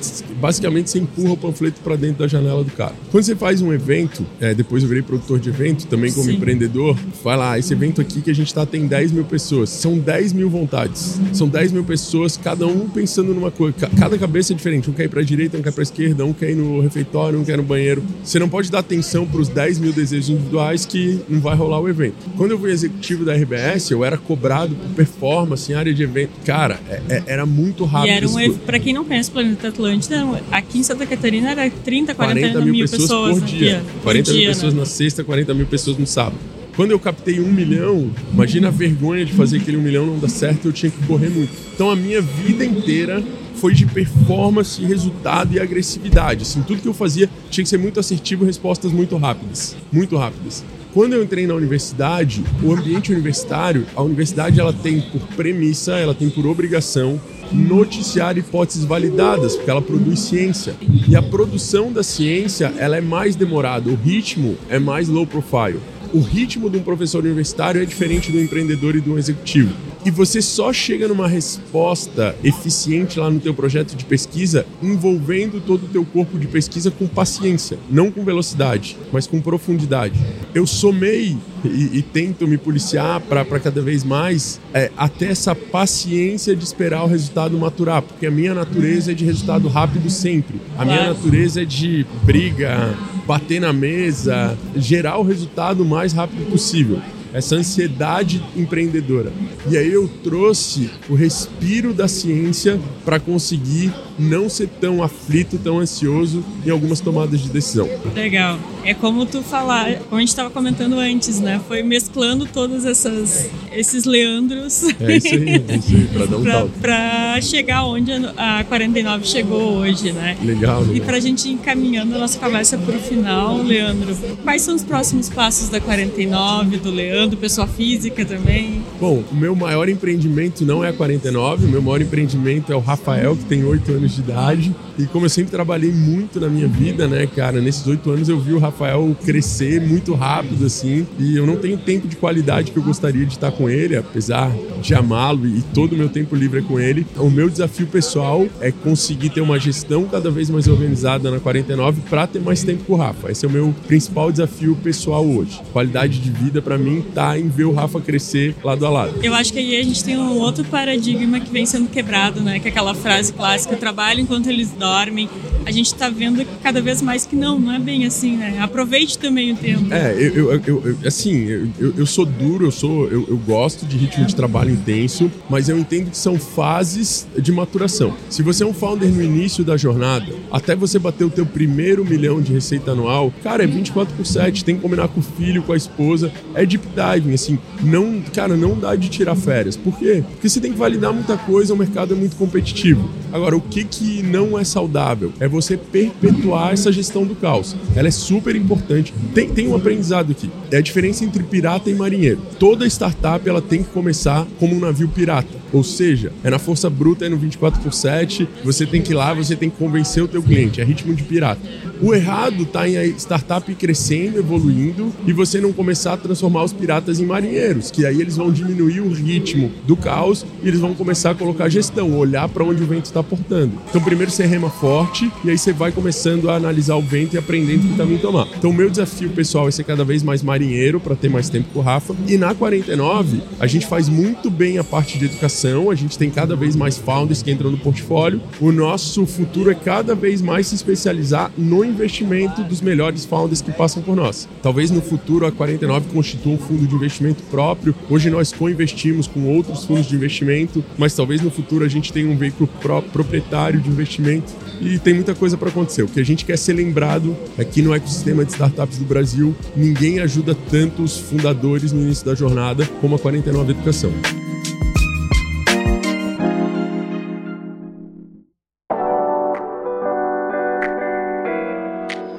basicamente, 0.40 0.88
você 0.88 0.98
empurra 0.98 1.32
o 1.32 1.36
panfleto 1.36 1.80
para 1.82 1.94
dentro 1.96 2.20
da 2.20 2.26
janela 2.26 2.64
do 2.64 2.70
cara. 2.70 2.94
Quando 3.10 3.24
você 3.24 3.36
faz 3.36 3.60
um 3.60 3.70
evento, 3.70 4.24
é, 4.40 4.54
depois 4.54 4.82
eu 4.82 4.88
virei 4.88 5.02
produtor 5.02 5.38
de 5.38 5.50
evento, 5.50 5.86
também 5.86 6.10
como 6.10 6.24
Sim. 6.24 6.36
empreendedor, 6.36 6.96
vai 7.22 7.36
lá, 7.36 7.58
esse 7.58 7.74
evento 7.74 8.00
aqui 8.00 8.22
que 8.22 8.30
a 8.30 8.34
gente 8.34 8.52
tá 8.52 8.64
tem 8.64 8.86
10 8.86 9.12
mil 9.12 9.24
pessoas. 9.24 9.68
São 9.68 9.98
10 9.98 10.32
mil 10.32 10.48
vontades. 10.48 11.20
São 11.34 11.48
10 11.48 11.72
mil 11.72 11.84
pessoas, 11.84 12.38
cada 12.38 12.66
um 12.66 12.88
pensando 12.88 13.34
numa 13.34 13.50
coisa. 13.50 13.76
Cada 13.98 14.16
cabeça 14.16 14.54
é 14.54 14.56
diferente. 14.56 14.88
Um 14.88 14.94
quer 14.94 15.04
ir 15.04 15.08
pra 15.08 15.20
direita, 15.20 15.58
um 15.58 15.62
quer 15.62 15.68
ir 15.68 15.72
pra 15.72 15.82
esquerda, 15.82 16.24
um 16.24 16.32
quer 16.32 16.50
ir 16.50 16.54
no 16.54 16.80
refeitório, 16.80 17.38
um 17.38 17.44
quer 17.44 17.54
ir 17.54 17.58
no 17.58 17.62
banheiro. 17.62 18.02
Você 18.24 18.38
não 18.38 18.48
pode 18.48 18.70
dar 18.70 18.85
atenção 18.86 19.26
para 19.26 19.40
os 19.40 19.48
10 19.48 19.78
mil 19.78 19.92
desejos 19.92 20.30
individuais 20.30 20.86
que 20.86 21.20
não 21.28 21.40
vai 21.40 21.54
rolar 21.56 21.80
o 21.80 21.88
evento. 21.88 22.16
Quando 22.36 22.52
eu 22.52 22.58
fui 22.58 22.70
executivo 22.70 23.24
da 23.24 23.34
RBS, 23.34 23.90
eu 23.90 24.04
era 24.04 24.16
cobrado 24.16 24.74
por 24.74 24.88
performance 24.94 25.70
em 25.70 25.74
área 25.74 25.92
de 25.92 26.02
evento. 26.02 26.30
Cara, 26.44 26.80
é, 26.88 27.02
é, 27.08 27.22
era 27.26 27.44
muito 27.44 27.84
rápido. 27.84 28.08
E 28.08 28.16
era 28.16 28.28
um, 28.28 28.58
para 28.58 28.78
quem 28.78 28.94
não 28.94 29.04
conhece 29.04 29.28
o 29.30 29.32
Planeta 29.32 29.68
Atlântida, 29.68 30.24
aqui 30.50 30.78
em 30.78 30.82
Santa 30.82 31.04
Catarina 31.06 31.50
era 31.50 31.68
30, 31.68 32.14
40, 32.14 32.40
40 32.40 32.60
mil, 32.60 32.72
mil 32.72 32.84
pessoas, 32.84 33.02
pessoas, 33.02 33.38
por 33.38 33.46
dia. 33.46 33.82
40 34.02 34.30
mil 34.30 34.40
dia, 34.40 34.48
pessoas 34.48 34.74
né? 34.74 34.80
na 34.80 34.86
sexta, 34.86 35.24
40 35.24 35.54
mil 35.54 35.66
pessoas 35.66 35.98
no 35.98 36.06
sábado. 36.06 36.55
Quando 36.76 36.90
eu 36.90 37.00
captei 37.00 37.40
um 37.40 37.50
milhão, 37.50 38.10
imagina 38.30 38.68
a 38.68 38.70
vergonha 38.70 39.24
de 39.24 39.32
fazer 39.32 39.56
aquele 39.56 39.78
um 39.78 39.82
milhão 39.82 40.04
não 40.04 40.18
dar 40.18 40.28
certo, 40.28 40.68
eu 40.68 40.72
tinha 40.72 40.92
que 40.92 41.06
correr 41.06 41.30
muito. 41.30 41.50
Então 41.74 41.90
a 41.90 41.96
minha 41.96 42.20
vida 42.20 42.66
inteira 42.66 43.24
foi 43.54 43.72
de 43.72 43.86
performance, 43.86 44.84
resultado 44.84 45.54
e 45.54 45.58
agressividade. 45.58 46.42
Assim, 46.42 46.60
tudo 46.60 46.82
que 46.82 46.88
eu 46.88 46.92
fazia 46.92 47.30
tinha 47.50 47.64
que 47.64 47.70
ser 47.70 47.78
muito 47.78 47.98
assertivo, 47.98 48.44
respostas 48.44 48.92
muito 48.92 49.16
rápidas, 49.16 49.74
muito 49.90 50.18
rápidas. 50.18 50.62
Quando 50.92 51.14
eu 51.14 51.22
entrei 51.22 51.46
na 51.46 51.54
universidade, 51.54 52.44
o 52.62 52.72
ambiente 52.72 53.10
universitário, 53.10 53.86
a 53.94 54.02
universidade 54.02 54.60
ela 54.60 54.72
tem 54.72 55.00
por 55.00 55.20
premissa, 55.34 55.92
ela 55.92 56.14
tem 56.14 56.28
por 56.28 56.46
obrigação 56.46 57.18
noticiar 57.52 58.36
hipóteses 58.36 58.84
validadas, 58.84 59.56
porque 59.56 59.70
ela 59.70 59.82
produz 59.82 60.20
ciência. 60.20 60.74
E 61.08 61.16
a 61.16 61.22
produção 61.22 61.90
da 61.90 62.02
ciência, 62.02 62.72
ela 62.76 62.98
é 62.98 63.00
mais 63.00 63.34
demorada, 63.34 63.88
o 63.88 63.94
ritmo 63.94 64.56
é 64.68 64.78
mais 64.78 65.08
low 65.08 65.26
profile. 65.26 65.80
O 66.12 66.20
ritmo 66.20 66.70
de 66.70 66.78
um 66.78 66.82
professor 66.82 67.24
universitário 67.24 67.82
é 67.82 67.84
diferente 67.84 68.30
do 68.30 68.40
empreendedor 68.40 68.96
e 68.96 69.00
do 69.00 69.18
executivo 69.18 69.72
e 70.06 70.10
você 70.10 70.40
só 70.40 70.72
chega 70.72 71.08
numa 71.08 71.26
resposta 71.26 72.36
eficiente 72.44 73.18
lá 73.18 73.28
no 73.28 73.40
teu 73.40 73.52
projeto 73.52 73.96
de 73.96 74.04
pesquisa 74.04 74.64
envolvendo 74.80 75.60
todo 75.60 75.82
o 75.82 75.88
teu 75.88 76.04
corpo 76.04 76.38
de 76.38 76.46
pesquisa 76.46 76.92
com 76.92 77.08
paciência, 77.08 77.76
não 77.90 78.08
com 78.08 78.22
velocidade, 78.24 78.96
mas 79.10 79.26
com 79.26 79.40
profundidade. 79.40 80.16
Eu 80.54 80.64
somei 80.64 81.36
e, 81.64 81.98
e 81.98 82.02
tento 82.02 82.46
me 82.46 82.56
policiar 82.56 83.20
para 83.20 83.58
cada 83.58 83.82
vez 83.82 84.04
mais 84.04 84.60
é, 84.72 84.92
até 84.96 85.26
essa 85.26 85.56
paciência 85.56 86.54
de 86.54 86.62
esperar 86.62 87.02
o 87.02 87.08
resultado 87.08 87.58
maturar, 87.58 88.00
porque 88.00 88.26
a 88.26 88.30
minha 88.30 88.54
natureza 88.54 89.10
é 89.10 89.14
de 89.14 89.24
resultado 89.24 89.66
rápido 89.66 90.08
sempre. 90.08 90.60
A 90.78 90.84
minha 90.84 91.08
natureza 91.08 91.62
é 91.62 91.64
de 91.64 92.06
briga, 92.22 92.96
bater 93.26 93.60
na 93.60 93.72
mesa, 93.72 94.56
gerar 94.76 95.18
o 95.18 95.22
resultado 95.22 95.82
o 95.82 95.86
mais 95.86 96.12
rápido 96.12 96.50
possível 96.50 97.00
essa 97.36 97.54
ansiedade 97.54 98.42
empreendedora. 98.56 99.30
E 99.68 99.76
aí 99.76 99.92
eu 99.92 100.08
trouxe 100.24 100.90
o 101.06 101.14
respiro 101.14 101.92
da 101.92 102.08
ciência 102.08 102.80
para 103.04 103.20
conseguir 103.20 103.92
não 104.18 104.48
ser 104.48 104.68
tão 104.80 105.02
aflito, 105.02 105.58
tão 105.58 105.78
ansioso 105.78 106.42
em 106.64 106.70
algumas 106.70 107.00
tomadas 107.00 107.40
de 107.40 107.50
decisão. 107.50 107.88
Legal. 108.14 108.58
É 108.84 108.94
como 108.94 109.26
tu 109.26 109.42
falar, 109.42 109.96
como 110.08 110.16
a 110.16 110.20
gente 110.20 110.28
estava 110.28 110.48
comentando 110.48 110.94
antes, 110.94 111.40
né? 111.40 111.60
Foi 111.68 111.82
mesclando 111.82 112.46
todos 112.46 112.84
essas, 112.84 113.50
esses 113.72 114.04
leandros. 114.04 114.84
É 115.00 115.16
isso 115.16 115.34
aí, 115.34 115.62
isso 115.76 115.96
aí, 115.96 116.06
para 116.06 116.26
dar 116.26 116.36
um 116.38 116.42
pra, 116.42 116.66
Para 116.80 117.40
chegar 117.40 117.84
onde 117.84 118.12
a 118.36 118.64
49 118.64 119.26
chegou 119.26 119.78
hoje, 119.78 120.12
né? 120.12 120.36
Legal, 120.42 120.80
legal. 120.80 120.96
E 120.96 121.00
para 121.00 121.16
a 121.16 121.20
gente 121.20 121.48
ir 121.48 121.52
encaminhando 121.52 122.14
a 122.14 122.18
nossa 122.18 122.38
conversa 122.38 122.78
para 122.78 122.96
o 122.96 123.00
final, 123.00 123.62
Leandro, 123.62 124.16
quais 124.42 124.62
são 124.62 124.74
os 124.74 124.84
próximos 124.84 125.28
passos 125.28 125.68
da 125.68 125.80
49, 125.80 126.76
do 126.78 126.90
Leandro, 126.90 127.25
pessoa 127.34 127.66
física 127.66 128.24
também? 128.24 128.82
Bom, 129.00 129.24
o 129.32 129.34
meu 129.34 129.56
maior 129.56 129.88
empreendimento 129.88 130.66
não 130.66 130.84
é 130.84 130.90
a 130.90 130.92
49, 130.92 131.64
o 131.64 131.68
meu 131.68 131.80
maior 131.80 132.02
empreendimento 132.02 132.70
é 132.70 132.76
o 132.76 132.80
Rafael, 132.80 133.34
que 133.34 133.44
tem 133.46 133.64
8 133.64 133.90
anos 133.92 134.14
de 134.14 134.20
idade. 134.20 134.76
E 134.98 135.04
como 135.06 135.26
eu 135.26 135.30
sempre 135.30 135.50
trabalhei 135.50 135.92
muito 135.92 136.40
na 136.40 136.48
minha 136.48 136.66
vida, 136.66 137.06
né, 137.06 137.26
cara, 137.26 137.60
nesses 137.60 137.86
oito 137.86 138.10
anos 138.10 138.30
eu 138.30 138.40
vi 138.40 138.54
o 138.54 138.58
Rafael 138.58 139.14
crescer 139.24 139.80
muito 139.80 140.14
rápido, 140.14 140.64
assim, 140.64 141.06
e 141.18 141.36
eu 141.36 141.46
não 141.46 141.56
tenho 141.56 141.76
tempo 141.76 142.08
de 142.08 142.16
qualidade 142.16 142.70
que 142.70 142.78
eu 142.78 142.82
gostaria 142.82 143.26
de 143.26 143.34
estar 143.34 143.52
com 143.52 143.68
ele, 143.68 143.94
apesar 143.94 144.50
de 144.80 144.94
amá-lo 144.94 145.46
e 145.46 145.62
todo 145.74 145.92
o 145.92 145.96
meu 145.96 146.08
tempo 146.08 146.34
livre 146.34 146.60
é 146.60 146.62
com 146.62 146.80
ele. 146.80 147.06
O 147.16 147.28
meu 147.28 147.50
desafio 147.50 147.86
pessoal 147.86 148.46
é 148.60 148.72
conseguir 148.72 149.30
ter 149.30 149.42
uma 149.42 149.58
gestão 149.58 150.04
cada 150.06 150.30
vez 150.30 150.48
mais 150.48 150.66
organizada 150.66 151.30
na 151.30 151.40
49 151.40 152.00
para 152.08 152.26
ter 152.26 152.40
mais 152.40 152.64
tempo 152.64 152.84
com 152.84 152.94
o 152.94 152.96
Rafa. 152.96 153.30
Esse 153.30 153.44
é 153.44 153.48
o 153.48 153.52
meu 153.52 153.74
principal 153.86 154.32
desafio 154.32 154.76
pessoal 154.82 155.26
hoje. 155.26 155.60
Qualidade 155.72 156.18
de 156.20 156.30
vida 156.30 156.62
para 156.62 156.78
mim 156.78 157.04
tá 157.14 157.38
em 157.38 157.48
ver 157.48 157.64
o 157.64 157.72
Rafa 157.72 158.00
crescer 158.00 158.54
lado 158.64 158.86
a 158.86 158.90
lado. 158.90 159.14
Eu 159.22 159.34
acho 159.34 159.52
que 159.52 159.58
aí 159.58 159.78
a 159.78 159.82
gente 159.82 160.02
tem 160.02 160.16
um 160.16 160.38
outro 160.38 160.64
paradigma 160.64 161.38
que 161.38 161.50
vem 161.50 161.66
sendo 161.66 161.88
quebrado, 161.88 162.40
né, 162.40 162.58
que 162.58 162.68
é 162.68 162.70
aquela 162.70 162.94
frase 162.94 163.32
clássica, 163.32 163.76
trabalho 163.76 164.20
enquanto 164.20 164.48
eles 164.48 164.70
dormem 164.70 164.85
dormem. 164.86 165.28
A 165.64 165.70
gente 165.72 165.86
está 165.86 166.08
vendo 166.08 166.46
cada 166.62 166.80
vez 166.80 167.02
mais 167.02 167.26
que 167.26 167.34
não, 167.34 167.58
não 167.58 167.72
é 167.72 167.78
bem 167.78 168.06
assim, 168.06 168.36
né? 168.36 168.58
Aproveite 168.60 169.18
também 169.18 169.52
o 169.52 169.56
tempo. 169.56 169.92
É, 169.92 170.14
eu, 170.14 170.52
eu, 170.52 170.60
eu 170.64 170.98
assim, 171.04 171.44
eu, 171.78 171.94
eu 171.96 172.06
sou 172.06 172.24
duro, 172.24 172.66
eu 172.66 172.70
sou, 172.70 173.08
eu, 173.08 173.26
eu 173.28 173.36
gosto 173.36 173.84
de 173.84 173.96
ritmo 173.96 174.24
de 174.24 174.36
trabalho 174.36 174.70
intenso, 174.70 175.30
mas 175.50 175.68
eu 175.68 175.76
entendo 175.76 176.10
que 176.10 176.16
são 176.16 176.38
fases 176.38 177.26
de 177.36 177.50
maturação. 177.50 178.14
Se 178.30 178.42
você 178.42 178.62
é 178.62 178.66
um 178.66 178.72
founder 178.72 179.08
no 179.08 179.22
início 179.22 179.64
da 179.64 179.76
jornada, 179.76 180.32
até 180.52 180.76
você 180.76 180.98
bater 180.98 181.24
o 181.24 181.30
teu 181.30 181.44
primeiro 181.44 182.04
milhão 182.04 182.40
de 182.40 182.52
receita 182.52 182.92
anual, 182.92 183.32
cara, 183.42 183.64
é 183.64 183.66
24 183.66 184.14
por 184.14 184.24
7, 184.24 184.64
tem 184.64 184.76
que 184.76 184.82
combinar 184.82 185.08
com 185.08 185.18
o 185.18 185.22
filho, 185.22 185.62
com 185.62 185.72
a 185.72 185.76
esposa, 185.76 186.30
é 186.54 186.64
deep 186.64 186.86
diving, 186.94 187.34
assim, 187.34 187.58
não, 187.82 188.22
cara, 188.32 188.56
não 188.56 188.78
dá 188.78 188.94
de 188.94 189.08
tirar 189.08 189.34
férias. 189.34 189.76
Por 189.76 189.98
quê? 189.98 190.22
Porque 190.30 190.48
você 190.48 190.60
tem 190.60 190.72
que 190.72 190.78
validar 190.78 191.12
muita 191.12 191.36
coisa, 191.36 191.74
o 191.74 191.76
mercado 191.76 192.14
é 192.14 192.16
muito 192.16 192.36
competitivo. 192.36 193.10
Agora, 193.32 193.56
o 193.56 193.60
que 193.60 193.84
que 193.84 194.22
não 194.22 194.58
é 194.58 194.64
saudável 194.76 195.32
é 195.40 195.48
você 195.48 195.74
perpetuar 195.74 196.74
essa 196.74 196.92
gestão 196.92 197.24
do 197.24 197.34
caos. 197.34 197.74
Ela 197.94 198.08
é 198.08 198.10
super 198.10 198.54
importante. 198.54 199.14
Tem, 199.34 199.48
tem 199.48 199.68
um 199.68 199.74
aprendizado 199.74 200.32
aqui. 200.32 200.50
É 200.70 200.76
a 200.76 200.82
diferença 200.82 201.24
entre 201.24 201.42
pirata 201.42 201.88
e 201.88 201.94
marinheiro. 201.94 202.42
Toda 202.58 202.86
startup 202.86 203.48
ela 203.48 203.62
tem 203.62 203.82
que 203.82 203.88
começar 203.88 204.46
como 204.60 204.76
um 204.76 204.80
navio 204.80 205.08
pirata. 205.08 205.48
Ou 205.76 205.84
seja, 205.84 206.32
é 206.42 206.48
na 206.48 206.58
força 206.58 206.88
bruta, 206.88 207.26
é 207.26 207.28
no 207.28 207.36
24 207.36 207.82
por 207.82 207.92
7, 207.92 208.48
você 208.64 208.86
tem 208.86 209.02
que 209.02 209.12
ir 209.12 209.14
lá, 209.14 209.34
você 209.34 209.54
tem 209.54 209.68
que 209.68 209.76
convencer 209.76 210.22
o 210.22 210.26
teu 210.26 210.42
cliente. 210.42 210.80
É 210.80 210.84
ritmo 210.84 211.14
de 211.14 211.22
pirata. 211.22 211.60
O 212.00 212.14
errado 212.14 212.62
está 212.62 212.88
em 212.88 212.96
a 212.96 213.04
startup 213.04 213.74
crescendo, 213.74 214.38
evoluindo 214.38 215.12
e 215.26 215.34
você 215.34 215.60
não 215.60 215.74
começar 215.74 216.14
a 216.14 216.16
transformar 216.16 216.64
os 216.64 216.72
piratas 216.72 217.20
em 217.20 217.26
marinheiros, 217.26 217.90
que 217.90 218.06
aí 218.06 218.22
eles 218.22 218.38
vão 218.38 218.50
diminuir 218.50 219.00
o 219.00 219.12
ritmo 219.12 219.70
do 219.86 219.98
caos 219.98 220.46
e 220.62 220.68
eles 220.68 220.80
vão 220.80 220.94
começar 220.94 221.32
a 221.32 221.34
colocar 221.34 221.68
gestão, 221.68 222.16
olhar 222.16 222.48
para 222.48 222.64
onde 222.64 222.82
o 222.82 222.86
vento 222.86 223.04
está 223.04 223.22
portando. 223.22 223.72
Então, 223.90 224.00
primeiro 224.00 224.30
você 224.30 224.46
rema 224.46 224.70
forte 224.70 225.30
e 225.44 225.50
aí 225.50 225.58
você 225.58 225.74
vai 225.74 225.92
começando 225.92 226.48
a 226.48 226.56
analisar 226.56 226.96
o 226.96 227.02
vento 227.02 227.34
e 227.34 227.38
aprendendo 227.38 227.86
que 227.86 227.96
caminho 227.96 228.18
tomar. 228.18 228.48
Então, 228.56 228.70
o 228.70 228.74
meu 228.74 228.88
desafio 228.88 229.28
pessoal 229.30 229.68
é 229.68 229.70
ser 229.70 229.84
cada 229.84 230.04
vez 230.04 230.22
mais 230.22 230.42
marinheiro 230.42 230.98
para 230.98 231.14
ter 231.14 231.28
mais 231.28 231.50
tempo 231.50 231.68
com 231.74 231.80
o 231.80 231.82
Rafa. 231.82 232.14
E 232.26 232.38
na 232.38 232.54
49, 232.54 233.42
a 233.60 233.66
gente 233.66 233.86
faz 233.86 234.08
muito 234.08 234.50
bem 234.50 234.78
a 234.78 234.84
parte 234.84 235.18
de 235.18 235.26
educação, 235.26 235.65
a 235.90 235.94
gente 235.94 236.16
tem 236.16 236.30
cada 236.30 236.54
vez 236.54 236.76
mais 236.76 236.96
founders 236.96 237.42
que 237.42 237.50
entram 237.50 237.70
no 237.70 237.78
portfólio. 237.78 238.40
O 238.60 238.70
nosso 238.70 239.26
futuro 239.26 239.70
é 239.70 239.74
cada 239.74 240.14
vez 240.14 240.40
mais 240.40 240.68
se 240.68 240.74
especializar 240.74 241.50
no 241.58 241.84
investimento 241.84 242.62
dos 242.62 242.80
melhores 242.80 243.24
founders 243.24 243.60
que 243.60 243.72
passam 243.72 244.02
por 244.02 244.14
nós. 244.14 244.48
Talvez 244.62 244.90
no 244.90 245.02
futuro 245.02 245.44
a 245.46 245.52
49 245.52 246.08
constitua 246.12 246.52
um 246.52 246.58
fundo 246.58 246.86
de 246.86 246.94
investimento 246.94 247.42
próprio. 247.44 247.94
Hoje 248.08 248.30
nós 248.30 248.52
co-investimos 248.52 249.26
com 249.26 249.44
outros 249.54 249.84
fundos 249.84 250.06
de 250.06 250.14
investimento, 250.14 250.84
mas 250.96 251.14
talvez 251.14 251.40
no 251.40 251.50
futuro 251.50 251.84
a 251.84 251.88
gente 251.88 252.12
tenha 252.12 252.30
um 252.30 252.36
veículo 252.36 252.68
proprietário 253.12 253.80
de 253.80 253.88
investimento 253.88 254.52
e 254.80 254.98
tem 254.98 255.14
muita 255.14 255.34
coisa 255.34 255.56
para 255.56 255.68
acontecer. 255.68 256.02
O 256.02 256.08
que 256.08 256.20
a 256.20 256.24
gente 256.24 256.44
quer 256.44 256.56
ser 256.56 256.74
lembrado 256.74 257.36
aqui 257.58 257.82
no 257.82 257.94
ecossistema 257.94 258.44
de 258.44 258.52
startups 258.52 258.98
do 258.98 259.04
Brasil, 259.04 259.54
ninguém 259.74 260.20
ajuda 260.20 260.54
tanto 260.70 261.02
os 261.02 261.18
fundadores 261.18 261.92
no 261.92 262.00
início 262.02 262.24
da 262.24 262.34
jornada 262.34 262.86
como 263.00 263.16
a 263.16 263.18
49 263.18 263.72
Educação. 263.72 264.12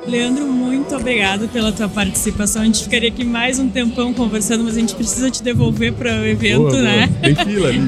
Leandro, 0.07 0.47
muito 0.47 0.76
obrigado 0.95 1.47
pela 1.49 1.71
tua 1.71 1.89
participação. 1.89 2.61
A 2.61 2.65
gente 2.65 2.83
ficaria 2.83 3.09
aqui 3.09 3.23
mais 3.23 3.59
um 3.59 3.69
tempão 3.69 4.13
conversando, 4.13 4.63
mas 4.63 4.77
a 4.77 4.79
gente 4.79 4.95
precisa 4.95 5.29
te 5.29 5.43
devolver 5.43 5.93
para 5.93 6.11
o 6.11 6.25
evento, 6.25 6.69
boa, 6.69 6.81
né? 6.81 7.07
Boa. 7.07 7.19
Tem 7.21 7.35
fila 7.35 7.67
ali, 7.69 7.79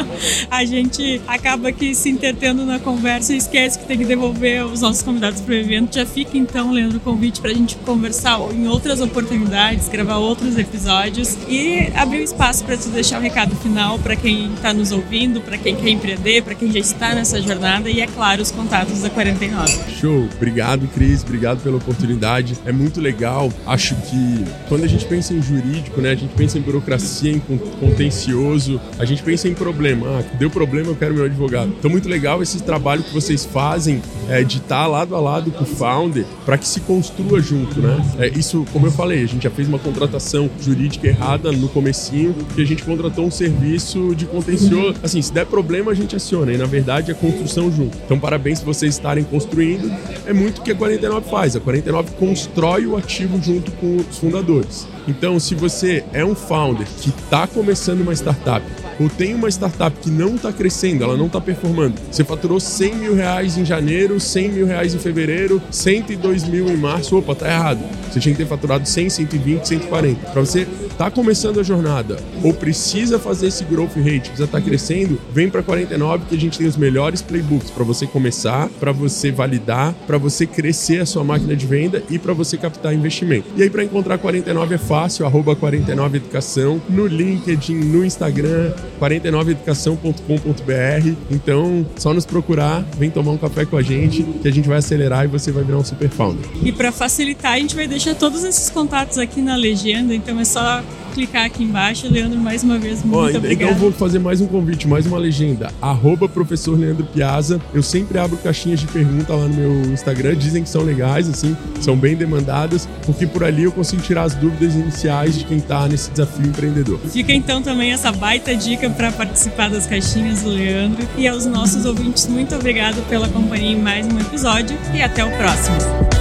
A 0.50 0.64
gente 0.64 1.20
acaba 1.26 1.68
aqui 1.68 1.94
se 1.94 2.10
entretendo 2.10 2.64
na 2.64 2.78
conversa 2.78 3.32
e 3.34 3.36
esquece 3.36 3.78
que 3.78 3.86
tem 3.86 3.98
que 3.98 4.04
devolver 4.04 4.64
os 4.64 4.80
nossos 4.80 5.02
convidados 5.02 5.40
para 5.40 5.52
o 5.52 5.56
evento. 5.56 5.94
Já 5.94 6.04
fica 6.04 6.36
então, 6.36 6.70
Leandro, 6.70 6.98
o 6.98 7.00
convite 7.00 7.40
para 7.40 7.50
a 7.50 7.54
gente 7.54 7.76
conversar 7.76 8.38
em 8.52 8.66
outras 8.68 9.00
oportunidades, 9.00 9.88
gravar 9.88 10.16
outros 10.16 10.58
episódios 10.58 11.36
e 11.48 11.90
abrir 11.94 12.20
um 12.20 12.24
espaço 12.24 12.64
para 12.64 12.76
tu 12.76 12.88
deixar 12.88 13.16
o 13.16 13.20
um 13.20 13.22
recado 13.22 13.54
final 13.56 13.98
para 13.98 14.16
quem 14.16 14.52
está 14.54 14.72
nos 14.72 14.92
ouvindo, 14.92 15.40
para 15.40 15.56
quem 15.58 15.76
quer 15.76 15.90
empreender, 15.90 16.42
para 16.42 16.54
quem 16.54 16.70
já 16.70 16.78
está 16.78 17.14
nessa 17.14 17.40
jornada 17.40 17.88
e, 17.88 18.00
é 18.00 18.06
claro, 18.06 18.42
os 18.42 18.50
contatos 18.50 19.00
da 19.00 19.10
49. 19.10 19.72
Show! 20.00 20.28
Obrigado, 20.36 20.86
Cris. 20.88 21.22
Obrigado 21.22 21.62
pela 21.62 21.76
oportunidade 21.76 22.33
é 22.64 22.72
muito 22.72 23.00
legal. 23.00 23.52
Acho 23.66 23.94
que 23.94 24.44
quando 24.68 24.84
a 24.84 24.86
gente 24.86 25.04
pensa 25.04 25.34
em 25.34 25.42
jurídico, 25.42 26.00
né, 26.00 26.10
a 26.10 26.14
gente 26.14 26.34
pensa 26.34 26.58
em 26.58 26.60
burocracia, 26.60 27.32
em 27.32 27.40
contencioso, 27.80 28.80
a 28.98 29.04
gente 29.04 29.22
pensa 29.22 29.48
em 29.48 29.54
problema. 29.54 30.06
Ah, 30.06 30.36
deu 30.38 30.50
problema, 30.50 30.88
eu 30.88 30.96
quero 30.96 31.14
meu 31.14 31.24
advogado. 31.24 31.72
Então, 31.78 31.90
muito 31.90 32.08
legal 32.08 32.42
esse 32.42 32.62
trabalho 32.62 33.02
que 33.02 33.12
vocês 33.12 33.44
fazem 33.44 34.02
é, 34.28 34.42
de 34.42 34.58
estar 34.58 34.86
lado 34.86 35.14
a 35.14 35.20
lado 35.20 35.50
com 35.50 35.64
o 35.64 35.66
founder 35.66 36.24
para 36.44 36.58
que 36.58 36.66
se 36.66 36.80
construa 36.80 37.40
junto, 37.40 37.80
né? 37.80 38.04
É, 38.18 38.28
isso, 38.28 38.64
como 38.72 38.86
eu 38.86 38.92
falei, 38.92 39.22
a 39.22 39.26
gente 39.26 39.44
já 39.44 39.50
fez 39.50 39.68
uma 39.68 39.78
contratação 39.78 40.50
jurídica 40.60 41.06
errada 41.06 41.52
no 41.52 41.68
comecinho, 41.68 42.34
que 42.54 42.62
a 42.62 42.66
gente 42.66 42.82
contratou 42.82 43.26
um 43.26 43.30
serviço 43.30 44.14
de 44.14 44.26
contencioso. 44.26 44.98
Assim, 45.02 45.20
se 45.20 45.32
der 45.32 45.46
problema, 45.46 45.92
a 45.92 45.94
gente 45.94 46.16
aciona. 46.16 46.52
E 46.52 46.56
na 46.56 46.66
verdade 46.66 47.10
é 47.10 47.14
construção 47.14 47.70
junto. 47.70 47.96
Então, 48.04 48.18
parabéns 48.18 48.60
vocês 48.64 48.94
estarem 48.94 49.24
construindo. 49.24 49.90
É 50.26 50.32
muito 50.32 50.58
o 50.58 50.62
que 50.62 50.72
a 50.72 50.74
49 50.74 51.28
faz. 51.28 51.56
A 51.56 51.60
49 51.60 52.12
constrói 52.24 52.86
o 52.86 52.96
ativo 52.96 53.38
junto 53.42 53.70
com 53.72 53.96
os 53.96 54.16
fundadores. 54.16 54.88
Então, 55.06 55.38
se 55.38 55.54
você 55.54 56.02
é 56.10 56.24
um 56.24 56.34
founder 56.34 56.86
que 57.00 57.10
está 57.10 57.46
começando 57.46 58.00
uma 58.00 58.14
startup 58.14 58.64
ou 58.98 59.10
tem 59.10 59.34
uma 59.34 59.50
startup 59.50 59.94
que 60.00 60.10
não 60.10 60.36
está 60.36 60.50
crescendo, 60.50 61.04
ela 61.04 61.18
não 61.18 61.26
está 61.26 61.38
performando, 61.38 62.00
você 62.10 62.24
faturou 62.24 62.58
100 62.58 62.94
mil 62.94 63.14
reais 63.14 63.58
em 63.58 63.64
janeiro, 63.64 64.18
100 64.18 64.52
mil 64.52 64.66
reais 64.66 64.94
em 64.94 64.98
fevereiro, 64.98 65.60
102 65.70 66.44
mil 66.44 66.66
em 66.68 66.76
março, 66.76 67.18
opa, 67.18 67.34
tá 67.34 67.46
errado. 67.46 67.84
Você 68.10 68.20
tinha 68.20 68.34
que 68.34 68.42
ter 68.42 68.48
faturado 68.48 68.88
100, 68.88 69.10
120, 69.10 69.64
140. 69.66 70.30
Para 70.30 70.40
você 70.40 70.66
tá 70.96 71.10
começando 71.10 71.60
a 71.60 71.62
jornada 71.62 72.16
ou 72.42 72.52
precisa 72.52 73.18
fazer 73.18 73.48
esse 73.48 73.64
growth 73.64 73.96
rate, 73.96 74.30
precisa 74.30 74.44
estar 74.44 74.60
tá 74.60 74.64
crescendo, 74.64 75.20
vem 75.32 75.48
para 75.48 75.62
49 75.62 76.26
que 76.26 76.34
a 76.34 76.38
gente 76.38 76.58
tem 76.58 76.66
os 76.66 76.76
melhores 76.76 77.22
playbooks 77.22 77.70
para 77.70 77.84
você 77.84 78.06
começar, 78.06 78.68
para 78.80 78.92
você 78.92 79.30
validar, 79.30 79.94
para 80.06 80.18
você 80.18 80.46
crescer 80.46 81.00
a 81.00 81.06
sua 81.06 81.24
máquina 81.24 81.56
de 81.56 81.66
venda 81.66 82.02
e 82.08 82.18
para 82.18 82.32
você 82.32 82.56
captar 82.56 82.94
investimento. 82.94 83.46
E 83.56 83.62
aí 83.62 83.70
para 83.70 83.84
encontrar 83.84 84.18
49 84.18 84.74
é 84.74 84.78
fácil, 84.78 85.26
arroba 85.26 85.54
49 85.54 86.16
Educação, 86.16 86.80
no 86.88 87.06
LinkedIn, 87.06 87.74
no 87.74 88.04
Instagram, 88.04 88.72
49educação.com.br. 89.00 91.14
Então, 91.30 91.86
só 91.96 92.14
nos 92.14 92.24
procurar, 92.24 92.84
vem 92.96 93.10
tomar 93.10 93.32
um 93.32 93.38
café 93.38 93.64
com 93.64 93.76
a 93.76 93.82
gente, 93.82 94.22
que 94.22 94.48
a 94.48 94.52
gente 94.52 94.68
vai 94.68 94.78
acelerar 94.78 95.24
e 95.24 95.28
você 95.28 95.50
vai 95.50 95.64
virar 95.64 95.78
um 95.78 95.84
super 95.84 96.08
founder. 96.08 96.44
E 96.62 96.72
para 96.72 96.92
facilitar, 96.92 97.52
a 97.52 97.58
gente 97.58 97.74
vai 97.74 97.88
deixar 97.88 98.14
todos 98.14 98.44
esses 98.44 98.70
contatos 98.70 99.18
aqui 99.18 99.40
na 99.40 99.56
legenda, 99.56 100.14
então 100.14 100.38
é 100.38 100.44
só 100.44 100.83
clicar 101.14 101.44
aqui 101.44 101.62
embaixo. 101.62 102.10
Leandro, 102.10 102.38
mais 102.38 102.62
uma 102.62 102.78
vez, 102.78 103.04
muito 103.04 103.36
obrigado. 103.36 103.52
Então 103.52 103.68
eu 103.68 103.74
vou 103.74 103.92
fazer 103.92 104.18
mais 104.18 104.40
um 104.40 104.46
convite, 104.46 104.86
mais 104.88 105.06
uma 105.06 105.16
legenda. 105.16 105.70
Arroba 105.80 106.28
professor 106.28 106.78
Leandro 106.78 107.06
Piazza. 107.06 107.60
Eu 107.72 107.82
sempre 107.82 108.18
abro 108.18 108.36
caixinhas 108.36 108.80
de 108.80 108.86
pergunta 108.88 109.32
lá 109.32 109.46
no 109.46 109.54
meu 109.54 109.92
Instagram. 109.92 110.34
Dizem 110.36 110.62
que 110.64 110.68
são 110.68 110.82
legais, 110.82 111.28
assim, 111.28 111.56
são 111.80 111.96
bem 111.96 112.16
demandadas, 112.16 112.88
porque 113.06 113.26
por 113.26 113.44
ali 113.44 113.62
eu 113.62 113.72
consigo 113.72 114.02
tirar 114.02 114.24
as 114.24 114.34
dúvidas 114.34 114.74
iniciais 114.74 115.38
de 115.38 115.44
quem 115.44 115.58
está 115.58 115.86
nesse 115.86 116.10
desafio 116.10 116.46
empreendedor. 116.46 116.98
Fica 117.10 117.32
então 117.32 117.62
também 117.62 117.92
essa 117.92 118.10
baita 118.10 118.54
dica 118.54 118.90
para 118.90 119.12
participar 119.12 119.70
das 119.70 119.86
caixinhas 119.86 120.42
do 120.42 120.50
Leandro. 120.50 121.06
E 121.16 121.28
aos 121.28 121.46
nossos 121.46 121.84
ouvintes, 121.84 122.26
muito 122.26 122.54
obrigado 122.54 123.00
pela 123.08 123.28
companhia 123.28 123.72
em 123.72 123.80
mais 123.80 124.06
um 124.06 124.18
episódio 124.18 124.76
e 124.92 125.00
até 125.00 125.24
o 125.24 125.30
próximo. 125.36 126.13